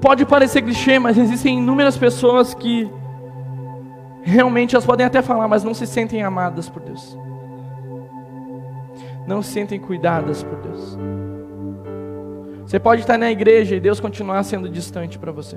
Pode 0.00 0.24
parecer 0.24 0.62
clichê, 0.62 0.98
mas 0.98 1.18
existem 1.18 1.58
inúmeras 1.58 1.98
pessoas 1.98 2.54
que 2.54 2.90
realmente 4.22 4.74
elas 4.74 4.86
podem 4.86 5.04
até 5.04 5.20
falar, 5.20 5.46
mas 5.46 5.62
não 5.62 5.74
se 5.74 5.86
sentem 5.86 6.22
amadas 6.22 6.70
por 6.70 6.80
Deus 6.80 7.18
não 9.26 9.42
se 9.42 9.50
sentem 9.50 9.78
cuidadas 9.78 10.42
por 10.42 10.58
Deus. 10.60 10.98
Você 12.64 12.78
pode 12.78 13.02
estar 13.02 13.16
na 13.18 13.30
igreja 13.30 13.76
e 13.76 13.80
Deus 13.80 14.00
continuar 14.00 14.42
sendo 14.42 14.68
distante 14.68 15.18
para 15.18 15.32
você. 15.32 15.56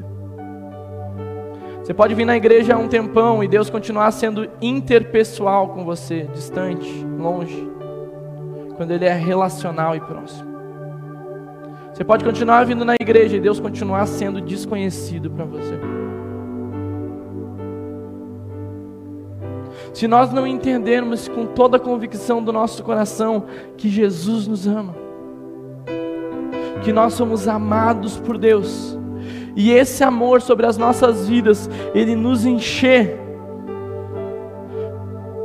Você 1.82 1.94
pode 1.94 2.14
vir 2.14 2.26
na 2.26 2.38
igreja 2.38 2.76
há 2.76 2.78
um 2.78 2.88
tempão 2.88 3.44
e 3.44 3.48
Deus 3.48 3.70
continuar 3.70 4.12
sendo 4.12 4.48
interpessoal 4.62 5.70
com 5.70 5.84
você, 5.84 6.28
distante, 6.32 6.88
longe, 7.18 7.68
quando 8.78 8.92
Ele 8.92 9.06
é 9.06 9.14
relacional 9.14 9.96
e 9.96 10.00
próximo. 10.00 10.50
Você 11.92 12.04
pode 12.04 12.24
continuar 12.24 12.64
vindo 12.66 12.86
na 12.86 12.96
igreja 13.00 13.38
e 13.38 13.40
Deus 13.40 13.60
continuar 13.60 14.06
sendo 14.06 14.40
desconhecido 14.40 15.32
para 15.32 15.46
você. 15.46 15.99
Se 19.94 20.08
nós 20.08 20.32
não 20.32 20.46
entendermos 20.46 21.28
com 21.28 21.46
toda 21.46 21.78
a 21.78 21.80
convicção 21.80 22.44
do 22.44 22.54
nosso 22.54 22.84
coração 22.84 23.46
que 23.78 23.90
Jesus 23.90 24.48
nos 24.48 24.68
ama, 24.68 24.96
que 26.84 26.94
nós 26.94 27.14
somos 27.14 27.48
amados 27.48 28.20
por 28.20 28.38
Deus, 28.38 28.98
e 29.56 29.72
esse 29.72 30.04
amor 30.04 30.42
sobre 30.42 30.66
as 30.66 30.78
nossas 30.78 31.28
vidas, 31.28 31.70
ele 31.94 32.16
nos 32.16 32.46
encher, 32.46 33.20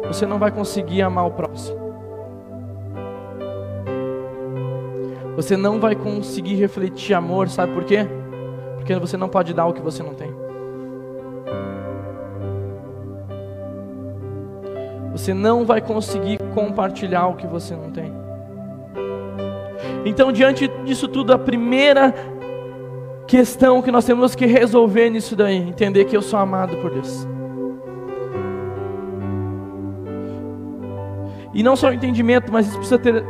você 0.07 0.27
não 0.27 0.39
vai 0.39 0.51
conseguir 0.51 1.03
amar 1.03 1.27
o 1.27 1.31
próximo. 1.33 1.85
Você 5.35 5.57
não 5.57 5.81
vai 5.81 5.97
conseguir 5.97 6.55
refletir 6.55 7.15
amor, 7.15 7.49
sabe 7.49 7.73
por 7.73 7.85
quê? 7.85 8.07
Porque 8.77 8.95
você 8.97 9.17
não 9.17 9.29
pode 9.29 9.53
dar 9.53 9.67
o 9.67 9.73
que 9.73 9.83
você 9.83 10.03
não 10.03 10.15
tem. 10.15 10.44
Você 15.15 15.33
não 15.33 15.65
vai 15.65 15.81
conseguir 15.81 16.39
compartilhar 16.53 17.29
o 17.29 17.37
que 17.37 17.47
você 17.47 17.77
não 17.77 17.89
tem. 17.93 18.13
Então, 20.05 20.33
diante 20.33 20.67
disso 20.85 21.07
tudo, 21.07 21.33
a 21.33 21.39
primeira 21.39 22.13
questão 23.25 23.81
que 23.81 23.93
nós 23.93 24.05
temos 24.05 24.35
que 24.35 24.45
resolver 24.45 25.09
nisso 25.11 25.37
daí, 25.37 25.57
entender 25.57 26.07
que 26.07 26.17
eu 26.17 26.21
sou 26.21 26.37
amado 26.37 26.77
por 26.79 26.91
Deus. 26.91 27.29
E 31.55 31.63
não 31.63 31.77
só 31.77 31.91
o 31.91 31.93
entendimento, 31.93 32.53
mas 32.53 32.67
isso 32.67 32.77
precisa 32.77 32.99
ter, 32.99 33.25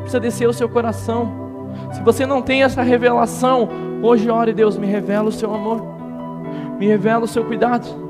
precisa 0.00 0.20
descer 0.20 0.46
o 0.46 0.52
seu 0.52 0.68
coração. 0.68 1.70
Se 1.94 2.02
você 2.02 2.26
não 2.26 2.42
tem 2.42 2.64
essa 2.64 2.82
revelação, 2.82 3.66
hoje 4.02 4.28
ore 4.28 4.52
Deus, 4.52 4.76
me 4.76 4.86
revela 4.86 5.30
o 5.30 5.32
seu 5.32 5.54
amor, 5.54 5.82
me 6.78 6.86
revela 6.86 7.24
o 7.24 7.28
seu 7.28 7.46
cuidado. 7.46 8.03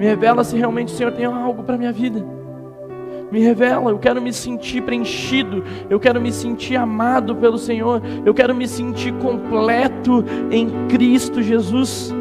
Me 0.00 0.06
revela 0.06 0.42
se 0.42 0.56
realmente 0.56 0.94
o 0.94 0.96
Senhor 0.96 1.12
tem 1.12 1.26
algo 1.26 1.62
para 1.62 1.74
a 1.74 1.78
minha 1.78 1.92
vida. 1.92 2.24
Me 3.30 3.38
revela, 3.38 3.90
eu 3.90 3.98
quero 3.98 4.18
me 4.22 4.32
sentir 4.32 4.80
preenchido, 4.82 5.62
eu 5.90 6.00
quero 6.00 6.18
me 6.18 6.32
sentir 6.32 6.74
amado 6.76 7.36
pelo 7.36 7.58
Senhor, 7.58 8.00
eu 8.24 8.32
quero 8.32 8.54
me 8.54 8.66
sentir 8.66 9.12
completo 9.18 10.24
em 10.50 10.88
Cristo 10.88 11.42
Jesus. 11.42 12.14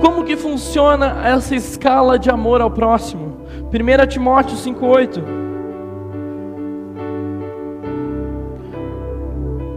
Como 0.00 0.24
que 0.24 0.34
funciona 0.34 1.20
essa 1.22 1.54
escala 1.54 2.18
de 2.18 2.30
amor 2.30 2.62
ao 2.62 2.70
próximo? 2.70 3.42
1 3.70 4.06
Timóteo 4.08 4.56
5,8 4.56 5.22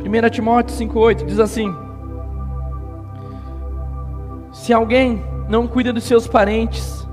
1 0.05 0.29
Timóteo 0.29 0.73
5,8 0.73 1.25
diz 1.25 1.39
assim: 1.39 1.82
se 4.63 4.71
alguém 4.71 5.21
não 5.49 5.67
cuida 5.67 5.91
dos 5.91 6.05
seus 6.05 6.25
parentes, 6.25 7.05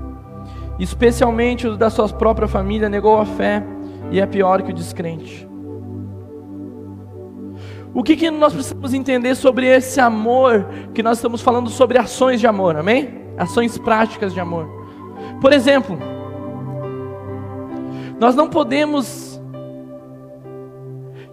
especialmente 0.79 1.67
os 1.67 1.77
da 1.77 1.89
sua 1.89 2.07
própria 2.07 2.47
família, 2.47 2.87
negou 2.87 3.17
a 3.19 3.25
fé 3.25 3.61
e 4.09 4.21
é 4.21 4.25
pior 4.25 4.61
que 4.61 4.71
o 4.71 4.73
descrente. 4.73 5.45
O 7.93 8.03
que, 8.03 8.15
que 8.15 8.31
nós 8.31 8.53
precisamos 8.53 8.93
entender 8.93 9.35
sobre 9.35 9.67
esse 9.67 9.99
amor 9.99 10.65
que 10.93 11.03
nós 11.03 11.17
estamos 11.17 11.41
falando 11.41 11.69
sobre 11.69 11.97
ações 11.97 12.39
de 12.39 12.47
amor, 12.47 12.77
amém? 12.77 13.19
Ações 13.37 13.77
práticas 13.77 14.33
de 14.33 14.39
amor. 14.39 14.65
Por 15.41 15.51
exemplo, 15.51 15.99
nós 18.17 18.33
não 18.33 18.47
podemos 18.47 19.30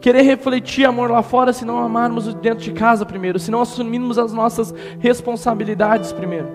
querer 0.01 0.22
refletir 0.22 0.84
amor 0.84 1.11
lá 1.11 1.22
fora 1.22 1.53
se 1.53 1.64
não 1.64 1.78
amarmos 1.78 2.32
dentro 2.34 2.64
de 2.64 2.72
casa 2.72 3.05
primeiro, 3.05 3.38
se 3.38 3.51
não 3.51 3.61
assumirmos 3.61 4.18
as 4.18 4.32
nossas 4.32 4.72
responsabilidades 4.99 6.12
primeiro. 6.12 6.49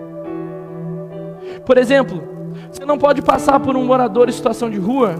Por 1.64 1.78
exemplo, 1.78 2.22
você 2.70 2.84
não 2.84 2.98
pode 2.98 3.22
passar 3.22 3.60
por 3.60 3.76
um 3.76 3.84
morador 3.84 4.28
em 4.28 4.32
situação 4.32 4.70
de 4.70 4.78
rua 4.78 5.16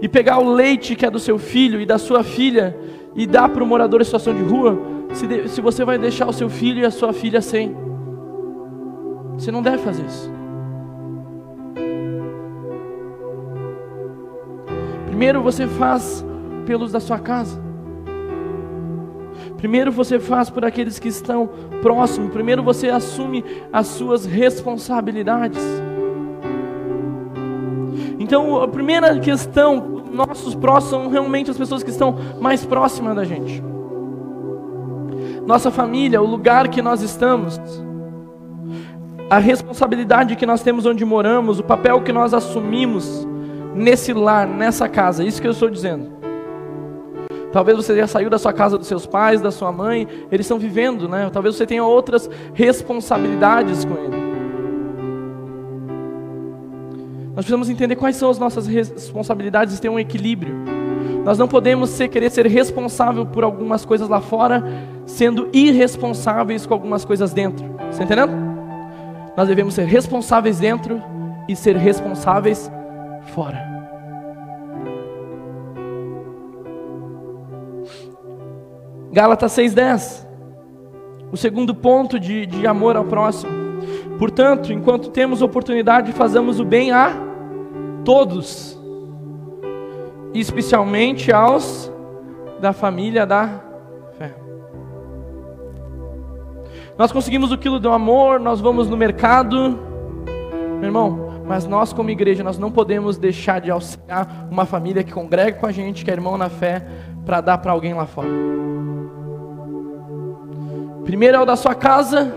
e 0.00 0.08
pegar 0.08 0.38
o 0.38 0.52
leite 0.52 0.94
que 0.94 1.06
é 1.06 1.10
do 1.10 1.18
seu 1.18 1.38
filho 1.38 1.80
e 1.80 1.86
da 1.86 1.98
sua 1.98 2.22
filha 2.22 2.76
e 3.14 3.26
dar 3.26 3.48
para 3.48 3.62
o 3.62 3.66
morador 3.66 4.00
em 4.00 4.04
situação 4.04 4.34
de 4.34 4.42
rua, 4.42 4.78
se, 5.14 5.48
se 5.48 5.60
você 5.60 5.84
vai 5.84 5.98
deixar 5.98 6.28
o 6.28 6.32
seu 6.32 6.50
filho 6.50 6.80
e 6.80 6.84
a 6.84 6.90
sua 6.90 7.12
filha 7.12 7.40
sem. 7.40 7.74
Você 9.38 9.50
não 9.50 9.62
deve 9.62 9.78
fazer 9.78 10.04
isso. 10.04 10.35
Primeiro 15.16 15.40
você 15.40 15.66
faz 15.66 16.22
pelos 16.66 16.92
da 16.92 17.00
sua 17.00 17.18
casa. 17.18 17.58
Primeiro 19.56 19.90
você 19.90 20.18
faz 20.18 20.50
por 20.50 20.62
aqueles 20.62 20.98
que 20.98 21.08
estão 21.08 21.48
próximos. 21.80 22.30
Primeiro 22.30 22.62
você 22.62 22.90
assume 22.90 23.42
as 23.72 23.86
suas 23.86 24.26
responsabilidades. 24.26 25.62
Então, 28.18 28.60
a 28.60 28.68
primeira 28.68 29.18
questão, 29.18 30.04
nossos 30.12 30.54
próximos 30.54 31.04
são 31.04 31.08
realmente 31.10 31.50
as 31.50 31.56
pessoas 31.56 31.82
que 31.82 31.88
estão 31.88 32.14
mais 32.38 32.66
próximas 32.66 33.16
da 33.16 33.24
gente. 33.24 33.64
Nossa 35.46 35.70
família, 35.70 36.20
o 36.20 36.26
lugar 36.26 36.68
que 36.68 36.82
nós 36.82 37.00
estamos, 37.00 37.58
a 39.30 39.38
responsabilidade 39.38 40.36
que 40.36 40.44
nós 40.44 40.62
temos 40.62 40.84
onde 40.84 41.06
moramos, 41.06 41.58
o 41.58 41.64
papel 41.64 42.02
que 42.02 42.12
nós 42.12 42.34
assumimos 42.34 43.26
nesse 43.76 44.12
lar, 44.12 44.46
nessa 44.46 44.88
casa, 44.88 45.22
isso 45.22 45.40
que 45.40 45.46
eu 45.46 45.52
estou 45.52 45.68
dizendo. 45.68 46.16
Talvez 47.52 47.76
você 47.76 47.96
já 47.96 48.06
saiu 48.06 48.28
da 48.28 48.38
sua 48.38 48.52
casa 48.52 48.76
dos 48.76 48.86
seus 48.86 49.06
pais, 49.06 49.40
da 49.40 49.50
sua 49.50 49.70
mãe, 49.70 50.06
eles 50.30 50.46
estão 50.46 50.58
vivendo, 50.58 51.08
né? 51.08 51.30
Talvez 51.32 51.54
você 51.54 51.66
tenha 51.66 51.84
outras 51.84 52.28
responsabilidades 52.52 53.84
com 53.84 53.94
ele. 53.94 54.16
Nós 57.28 57.44
precisamos 57.44 57.68
entender 57.68 57.96
quais 57.96 58.16
são 58.16 58.30
as 58.30 58.38
nossas 58.38 58.66
responsabilidades 58.66 59.76
e 59.76 59.80
ter 59.80 59.88
um 59.88 59.98
equilíbrio. 59.98 60.54
Nós 61.24 61.38
não 61.38 61.46
podemos 61.46 61.90
ser, 61.90 62.08
querer 62.08 62.30
ser 62.30 62.46
responsável 62.46 63.26
por 63.26 63.44
algumas 63.44 63.84
coisas 63.84 64.08
lá 64.08 64.20
fora, 64.20 64.64
sendo 65.04 65.48
irresponsáveis 65.52 66.64
com 66.64 66.72
algumas 66.72 67.04
coisas 67.04 67.32
dentro. 67.32 67.66
Está 67.90 68.04
entendendo? 68.04 68.32
Nós 69.36 69.48
devemos 69.48 69.74
ser 69.74 69.84
responsáveis 69.86 70.58
dentro 70.58 71.02
e 71.48 71.54
ser 71.54 71.76
responsáveis 71.76 72.70
fora. 73.26 73.76
Gálatas 79.12 79.52
6,10. 79.52 80.26
O 81.32 81.36
segundo 81.36 81.74
ponto 81.74 82.20
de, 82.20 82.46
de 82.46 82.66
amor 82.66 82.96
ao 82.96 83.04
próximo. 83.04 83.50
Portanto, 84.18 84.72
enquanto 84.72 85.10
temos 85.10 85.42
oportunidade, 85.42 86.12
fazemos 86.12 86.60
o 86.60 86.64
bem 86.64 86.92
a 86.92 87.12
todos, 88.04 88.78
especialmente 90.32 91.32
aos 91.32 91.90
da 92.60 92.72
família 92.72 93.26
da 93.26 93.60
fé. 94.18 94.34
Nós 96.96 97.12
conseguimos 97.12 97.50
o 97.52 97.58
quilo 97.58 97.78
do 97.80 97.90
amor, 97.90 98.38
nós 98.38 98.60
vamos 98.60 98.88
no 98.88 98.96
mercado, 98.96 99.78
meu 100.78 100.84
irmão, 100.84 101.25
mas 101.46 101.66
nós 101.66 101.92
como 101.92 102.10
igreja, 102.10 102.42
nós 102.42 102.58
não 102.58 102.70
podemos 102.70 103.16
deixar 103.16 103.60
de 103.60 103.70
auxiliar 103.70 104.48
uma 104.50 104.66
família 104.66 105.04
que 105.04 105.12
congrega 105.12 105.58
com 105.58 105.66
a 105.66 105.72
gente, 105.72 106.04
que 106.04 106.10
é 106.10 106.14
irmão 106.14 106.36
na 106.36 106.48
fé, 106.48 106.84
para 107.24 107.40
dar 107.40 107.58
para 107.58 107.72
alguém 107.72 107.94
lá 107.94 108.06
fora. 108.06 108.28
Primeiro 111.04 111.36
é 111.36 111.40
o 111.40 111.44
da 111.44 111.54
sua 111.54 111.74
casa, 111.74 112.34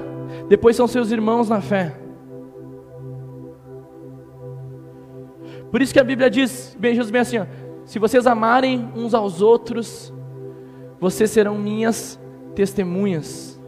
depois 0.47 0.75
são 0.75 0.87
seus 0.87 1.09
irmãos 1.09 1.49
na 1.49 1.59
fé. 1.59 1.95
Por 5.71 5.81
isso 5.81 5.93
que 5.93 5.99
a 5.99 6.03
Bíblia 6.03 6.29
diz, 6.29 6.75
bem 6.79 6.93
Jesus 6.93 7.11
bem 7.11 7.21
assim, 7.21 7.39
ó, 7.39 7.45
se 7.85 7.97
vocês 7.97 8.27
amarem 8.27 8.91
uns 8.95 9.15
aos 9.15 9.41
outros, 9.41 10.13
vocês 10.99 11.31
serão 11.31 11.57
minhas 11.57 12.19
testemunhas. 12.53 13.59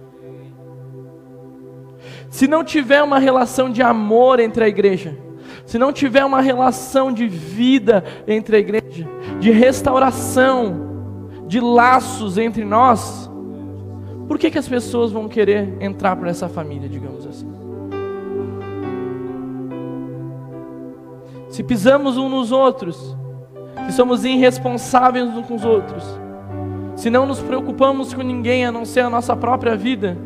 Se 2.29 2.47
não 2.47 2.63
tiver 2.63 3.01
uma 3.01 3.17
relação 3.17 3.69
de 3.69 3.81
amor 3.81 4.39
entre 4.39 4.63
a 4.63 4.67
igreja, 4.67 5.17
se 5.71 5.77
não 5.77 5.93
tiver 5.93 6.25
uma 6.25 6.41
relação 6.41 7.13
de 7.13 7.29
vida 7.29 8.03
entre 8.27 8.57
a 8.57 8.59
igreja, 8.59 9.07
de 9.39 9.51
restauração, 9.51 11.45
de 11.47 11.61
laços 11.61 12.37
entre 12.37 12.65
nós, 12.65 13.31
por 14.27 14.37
que, 14.37 14.51
que 14.51 14.57
as 14.57 14.67
pessoas 14.67 15.13
vão 15.13 15.29
querer 15.29 15.77
entrar 15.79 16.17
para 16.17 16.29
essa 16.29 16.49
família, 16.49 16.89
digamos 16.89 17.25
assim? 17.25 17.49
se 21.49 21.63
pisamos 21.63 22.17
uns 22.17 22.29
nos 22.29 22.51
outros, 22.51 23.15
se 23.85 23.93
somos 23.93 24.25
irresponsáveis 24.25 25.25
uns 25.25 25.47
com 25.47 25.55
os 25.55 25.63
outros, 25.63 26.03
se 26.97 27.09
não 27.09 27.25
nos 27.25 27.39
preocupamos 27.39 28.13
com 28.13 28.21
ninguém 28.21 28.65
a 28.65 28.73
não 28.73 28.83
ser 28.83 28.99
a 29.05 29.09
nossa 29.09 29.37
própria 29.37 29.77
vida, 29.77 30.17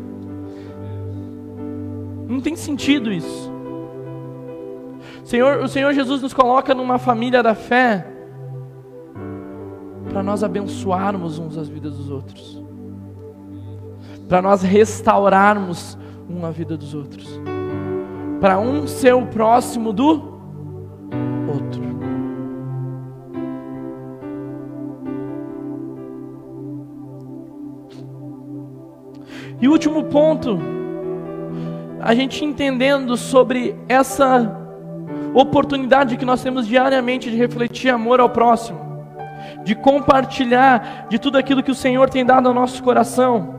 não 2.26 2.40
tem 2.40 2.56
sentido 2.56 3.12
isso. 3.12 3.45
Senhor, 5.26 5.58
o 5.58 5.66
Senhor 5.66 5.92
Jesus 5.92 6.22
nos 6.22 6.32
coloca 6.32 6.72
numa 6.72 6.98
família 6.98 7.42
da 7.42 7.52
fé 7.52 8.06
para 10.08 10.22
nós 10.22 10.44
abençoarmos 10.44 11.36
uns 11.40 11.58
as 11.58 11.68
vidas 11.68 11.96
dos 11.96 12.08
outros, 12.12 12.62
para 14.28 14.40
nós 14.40 14.62
restaurarmos 14.62 15.98
uma 16.28 16.52
vida 16.52 16.76
dos 16.76 16.94
outros, 16.94 17.40
para 18.40 18.60
um 18.60 18.86
ser 18.86 19.16
o 19.16 19.26
próximo 19.26 19.92
do 19.92 20.38
outro. 21.52 21.82
E 29.60 29.66
último 29.66 30.04
ponto, 30.04 30.56
a 32.00 32.14
gente 32.14 32.44
entendendo 32.44 33.16
sobre 33.16 33.74
essa 33.88 34.65
oportunidade 35.40 36.16
que 36.16 36.24
nós 36.24 36.42
temos 36.42 36.66
diariamente 36.66 37.30
de 37.30 37.36
refletir 37.36 37.90
amor 37.90 38.20
ao 38.20 38.30
próximo, 38.30 38.80
de 39.64 39.74
compartilhar 39.74 41.06
de 41.10 41.18
tudo 41.18 41.36
aquilo 41.36 41.62
que 41.62 41.70
o 41.70 41.74
Senhor 41.74 42.08
tem 42.08 42.24
dado 42.24 42.48
ao 42.48 42.54
nosso 42.54 42.82
coração. 42.82 43.54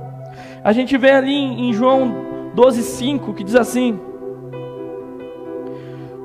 A 0.64 0.74
gente 0.74 0.98
vê 0.98 1.12
ali 1.12 1.36
em 1.36 1.72
João 1.72 2.52
12,5 2.56 3.36
que 3.36 3.44
diz 3.44 3.56
assim: 3.56 4.00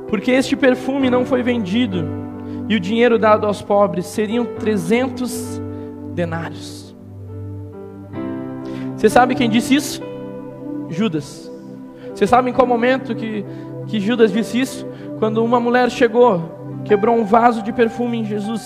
porque 0.08 0.30
este 0.30 0.56
perfume 0.56 1.10
não 1.10 1.24
foi 1.24 1.42
vendido 1.42 2.06
e 2.68 2.76
o 2.76 2.80
dinheiro 2.80 3.18
dado 3.18 3.46
aos 3.46 3.60
pobres 3.60 4.06
seriam 4.06 4.44
300 4.44 5.60
denários. 6.14 6.94
Você 8.96 9.08
sabe 9.08 9.34
quem 9.34 9.50
disse 9.50 9.74
isso? 9.74 10.02
Judas. 10.88 11.50
Você 12.14 12.26
sabe 12.26 12.50
em 12.50 12.52
qual 12.52 12.66
momento 12.66 13.14
que, 13.14 13.44
que 13.86 13.98
Judas 13.98 14.32
disse 14.32 14.60
isso? 14.60 14.86
Quando 15.22 15.44
uma 15.44 15.60
mulher 15.60 15.88
chegou, 15.88 16.42
quebrou 16.84 17.14
um 17.14 17.24
vaso 17.24 17.62
de 17.62 17.72
perfume 17.72 18.18
em 18.18 18.24
Jesus, 18.24 18.60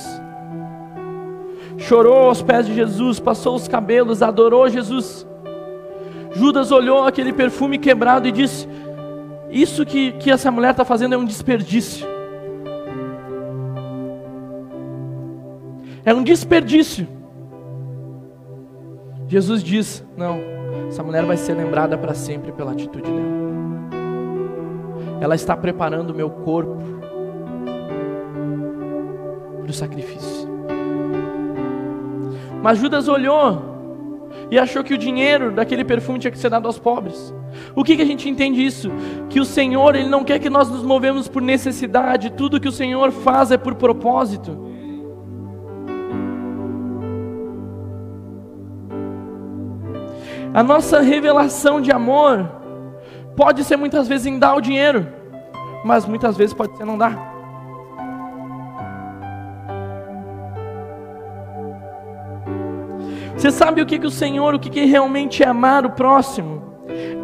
chorou 1.76 2.28
aos 2.28 2.40
pés 2.40 2.64
de 2.64 2.74
Jesus, 2.74 3.20
passou 3.20 3.54
os 3.54 3.68
cabelos, 3.68 4.22
adorou 4.22 4.66
Jesus. 4.66 5.26
Judas 6.34 6.72
olhou 6.72 7.06
aquele 7.06 7.30
perfume 7.30 7.76
quebrado 7.76 8.26
e 8.26 8.32
disse: 8.32 8.66
isso 9.50 9.84
que, 9.84 10.12
que 10.12 10.30
essa 10.30 10.50
mulher 10.50 10.70
está 10.70 10.82
fazendo 10.82 11.14
é 11.14 11.18
um 11.18 11.26
desperdício. 11.26 12.06
É 16.06 16.14
um 16.14 16.22
desperdício. 16.22 17.06
Jesus 19.28 19.62
diz: 19.62 20.02
Não, 20.16 20.40
essa 20.88 21.02
mulher 21.02 21.26
vai 21.26 21.36
ser 21.36 21.52
lembrada 21.52 21.98
para 21.98 22.14
sempre 22.14 22.50
pela 22.50 22.72
atitude 22.72 23.10
dela 23.10 23.45
ela 25.20 25.34
está 25.34 25.56
preparando 25.56 26.10
o 26.10 26.14
meu 26.14 26.30
corpo 26.30 26.76
para 29.62 29.70
o 29.70 29.74
sacrifício. 29.74 30.48
Mas 32.62 32.78
Judas 32.78 33.08
olhou 33.08 33.76
e 34.50 34.58
achou 34.58 34.84
que 34.84 34.94
o 34.94 34.98
dinheiro 34.98 35.50
daquele 35.50 35.84
perfume 35.84 36.18
tinha 36.18 36.30
que 36.30 36.38
ser 36.38 36.50
dado 36.50 36.66
aos 36.66 36.78
pobres. 36.78 37.34
O 37.74 37.82
que, 37.82 37.96
que 37.96 38.02
a 38.02 38.06
gente 38.06 38.28
entende 38.28 38.64
isso? 38.64 38.90
Que 39.28 39.40
o 39.40 39.44
Senhor, 39.44 39.94
Ele 39.94 40.08
não 40.08 40.24
quer 40.24 40.38
que 40.38 40.50
nós 40.50 40.68
nos 40.68 40.82
movemos 40.82 41.28
por 41.28 41.42
necessidade, 41.42 42.30
tudo 42.30 42.60
que 42.60 42.68
o 42.68 42.72
Senhor 42.72 43.10
faz 43.10 43.50
é 43.50 43.56
por 43.56 43.74
propósito. 43.74 44.66
A 50.54 50.62
nossa 50.62 51.00
revelação 51.00 51.80
de 51.80 51.92
amor 51.92 52.48
pode 53.36 53.62
ser 53.62 53.76
muitas 53.76 54.08
vezes 54.08 54.26
em 54.26 54.38
dar 54.38 54.54
o 54.54 54.60
dinheiro, 54.60 55.06
mas 55.84 56.06
muitas 56.06 56.36
vezes 56.36 56.54
pode 56.54 56.76
ser 56.76 56.84
não 56.84 56.96
dar. 56.96 57.36
Você 63.36 63.50
sabe 63.50 63.82
o 63.82 63.86
que, 63.86 63.98
que 63.98 64.06
o 64.06 64.10
Senhor, 64.10 64.54
o 64.54 64.58
que, 64.58 64.70
que 64.70 64.86
realmente 64.86 65.42
é 65.42 65.46
amar 65.46 65.84
o 65.84 65.90
próximo? 65.90 66.62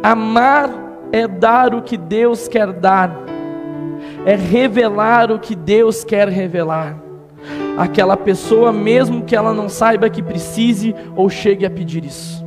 Amar 0.03 0.69
é 1.11 1.27
dar 1.27 1.73
o 1.73 1.81
que 1.81 1.97
Deus 1.97 2.47
quer 2.47 2.71
dar, 2.71 3.11
é 4.23 4.35
revelar 4.35 5.31
o 5.31 5.39
que 5.39 5.55
Deus 5.55 6.03
quer 6.03 6.29
revelar. 6.29 6.95
Aquela 7.75 8.15
pessoa, 8.15 8.71
mesmo 8.71 9.23
que 9.23 9.35
ela 9.35 9.53
não 9.53 9.67
saiba 9.67 10.09
que 10.09 10.21
precise 10.21 10.95
ou 11.15 11.29
chegue 11.29 11.65
a 11.65 11.69
pedir 11.69 12.05
isso. 12.05 12.42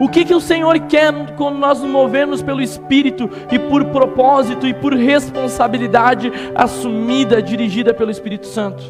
O 0.00 0.08
que, 0.08 0.24
que 0.24 0.34
o 0.34 0.40
Senhor 0.40 0.78
quer 0.88 1.12
quando 1.36 1.58
nós 1.58 1.78
nos 1.78 1.90
movemos 1.90 2.42
pelo 2.42 2.62
Espírito 2.62 3.28
e 3.52 3.58
por 3.58 3.84
propósito 3.84 4.66
e 4.66 4.72
por 4.72 4.94
responsabilidade 4.94 6.32
assumida, 6.54 7.42
dirigida 7.42 7.92
pelo 7.92 8.10
Espírito 8.10 8.46
Santo? 8.46 8.82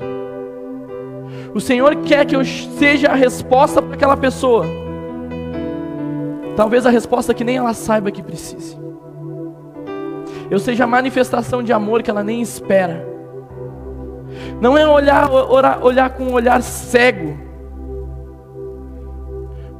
O 1.52 1.60
Senhor 1.60 1.96
quer 1.96 2.24
que 2.24 2.36
eu 2.36 2.44
seja 2.44 3.08
a 3.08 3.16
resposta 3.16 3.82
para 3.82 3.94
aquela 3.94 4.16
pessoa. 4.16 4.64
Talvez 6.54 6.86
a 6.86 6.90
resposta 6.90 7.34
que 7.34 7.42
nem 7.42 7.56
ela 7.56 7.74
saiba 7.74 8.12
que 8.12 8.22
precise. 8.22 8.78
Eu 10.48 10.60
seja 10.60 10.84
a 10.84 10.86
manifestação 10.86 11.60
de 11.60 11.72
amor 11.72 12.04
que 12.04 12.10
ela 12.10 12.22
nem 12.22 12.40
espera. 12.40 13.04
Não 14.60 14.78
é 14.78 14.86
olhar, 14.86 15.28
olhar 15.28 16.10
com 16.10 16.24
um 16.24 16.32
olhar 16.34 16.62
cego, 16.62 17.49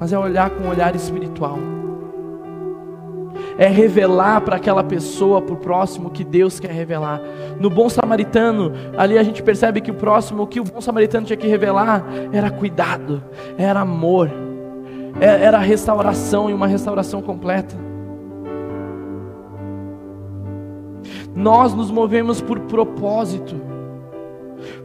mas 0.01 0.15
é 0.15 0.19
olhar 0.19 0.49
com 0.49 0.65
um 0.65 0.71
olhar 0.71 0.97
espiritual. 0.97 1.59
É 3.59 3.69
revelar 3.69 4.41
para 4.41 4.57
aquela 4.57 4.83
pessoa, 4.83 5.43
para 5.43 5.53
o 5.53 5.59
próximo, 5.59 6.09
que 6.09 6.25
Deus 6.25 6.59
quer 6.59 6.71
revelar. 6.71 7.21
No 7.61 7.69
bom 7.69 7.91
samaritano, 7.91 8.73
ali 8.97 9.19
a 9.19 9.23
gente 9.23 9.43
percebe 9.43 9.83
que 9.83 9.91
o 9.91 9.95
próximo, 9.95 10.45
o 10.45 10.47
que 10.47 10.59
o 10.59 10.65
bom 10.65 10.81
samaritano 10.81 11.27
tinha 11.27 11.37
que 11.37 11.47
revelar, 11.47 12.03
era 12.33 12.51
cuidado, 12.51 13.23
era 13.59 13.81
amor, 13.81 14.31
é, 15.21 15.45
era 15.45 15.59
restauração 15.59 16.49
e 16.49 16.55
uma 16.55 16.67
restauração 16.67 17.21
completa. 17.21 17.77
Nós 21.35 21.75
nos 21.75 21.91
movemos 21.91 22.41
por 22.41 22.59
propósito. 22.61 23.55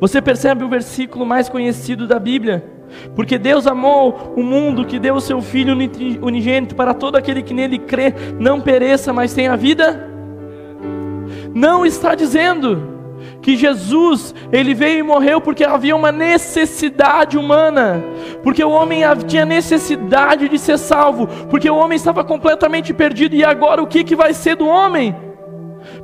Você 0.02 0.22
percebe 0.22 0.66
o 0.66 0.70
versículo 0.70 1.26
mais 1.26 1.48
conhecido 1.48 2.06
da 2.06 2.20
Bíblia? 2.20 2.75
Porque 3.16 3.38
Deus 3.38 3.68
amou 3.68 4.34
o 4.36 4.44
mundo 4.44 4.86
que 4.86 5.00
deu 5.00 5.16
o 5.16 5.22
seu 5.22 5.42
Filho 5.42 5.76
unigênito 6.22 6.76
para 6.76 6.94
todo 6.94 7.16
aquele 7.16 7.42
que 7.42 7.54
nele 7.54 7.80
crê, 7.80 8.14
não 8.40 8.62
pereça, 8.62 9.12
mas 9.12 9.34
tenha 9.34 9.56
vida. 9.56 10.10
Não 11.54 11.86
está 11.86 12.16
dizendo 12.16 12.96
que 13.42 13.56
Jesus, 13.56 14.34
ele 14.52 14.74
veio 14.74 15.00
e 15.00 15.04
morreu 15.04 15.40
porque 15.40 15.64
havia 15.64 15.96
uma 15.96 16.12
necessidade 16.12 17.38
humana, 17.38 18.04
porque 18.42 18.64
o 18.64 18.72
homem 18.72 19.02
tinha 19.28 19.46
necessidade 19.46 20.50
de 20.50 20.58
ser 20.58 20.78
salvo, 20.78 21.28
porque 21.50 21.70
o 21.70 21.76
homem 21.76 21.96
estava 21.96 22.24
completamente 22.24 22.94
perdido 22.94 23.36
e 23.36 23.44
agora 23.44 23.82
o 23.82 23.88
que, 23.88 24.04
que 24.04 24.16
vai 24.16 24.34
ser 24.34 24.56
do 24.56 24.68
homem? 24.68 25.16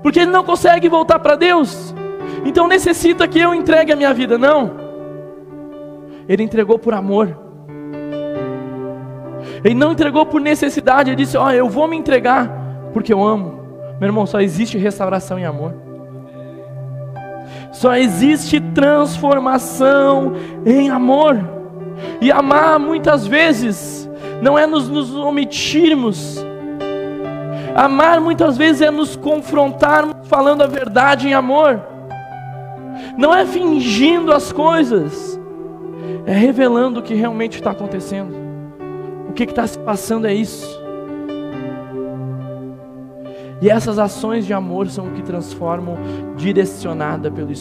Porque 0.04 0.20
ele 0.20 0.32
não 0.32 0.44
consegue 0.44 0.88
voltar 0.88 1.20
para 1.20 1.36
Deus, 1.36 1.96
então 2.46 2.68
necessita 2.68 3.28
que 3.28 3.40
eu 3.40 3.56
entregue 3.56 3.92
a 3.92 3.96
minha 3.96 4.14
vida, 4.14 4.38
não. 4.38 4.81
Ele 6.32 6.44
entregou 6.44 6.80
por 6.80 6.94
amor. 6.94 7.38
Ele 9.66 9.76
não 9.76 9.92
entregou 9.92 10.26
por 10.26 10.40
necessidade, 10.40 11.10
ele 11.10 11.18
disse: 11.18 11.36
Ó, 11.36 11.48
oh, 11.48 11.52
eu 11.52 11.68
vou 11.68 11.90
me 11.90 11.98
entregar 11.98 12.50
porque 12.94 13.12
eu 13.12 13.22
amo. 13.22 13.60
Meu 14.00 14.08
irmão, 14.08 14.26
só 14.26 14.40
existe 14.40 14.78
restauração 14.78 15.38
em 15.38 15.44
amor. 15.44 15.76
Só 17.74 17.98
existe 17.98 18.62
transformação 18.62 20.32
em 20.66 20.90
amor. 20.90 21.38
E 22.22 22.32
amar 22.32 22.80
muitas 22.80 23.28
vezes 23.28 24.10
não 24.42 24.58
é 24.58 24.66
nos, 24.66 24.88
nos 24.88 25.14
omitirmos. 25.14 26.38
Amar 27.76 28.22
muitas 28.22 28.58
vezes 28.58 28.82
é 28.82 28.90
nos 28.90 29.18
confrontarmos 29.18 30.16
falando 30.30 30.62
a 30.62 30.68
verdade 30.68 31.28
em 31.28 31.34
amor. 31.34 31.82
Não 33.18 33.36
é 33.36 33.46
fingindo 33.46 34.32
as 34.32 34.54
coisas 34.54 35.41
é 36.26 36.34
revelando 36.34 37.00
o 37.00 37.04
que 37.04 37.14
realmente 37.14 37.56
está 37.56 37.72
acontecendo. 37.72 38.34
O 39.30 39.34
que 39.34 39.44
está 39.44 39.66
se 39.66 39.80
passando 39.80 40.28
é 40.28 40.34
isso. 40.34 40.80
E 43.62 43.70
essas 43.70 44.00
ações 44.00 44.46
de 44.46 44.54
amor 44.54 44.90
são 44.90 45.08
o 45.08 45.12
que 45.12 45.22
transformam 45.22 45.96
direcionada 46.36 47.30
pelo 47.30 47.52
Espírito. 47.52 47.60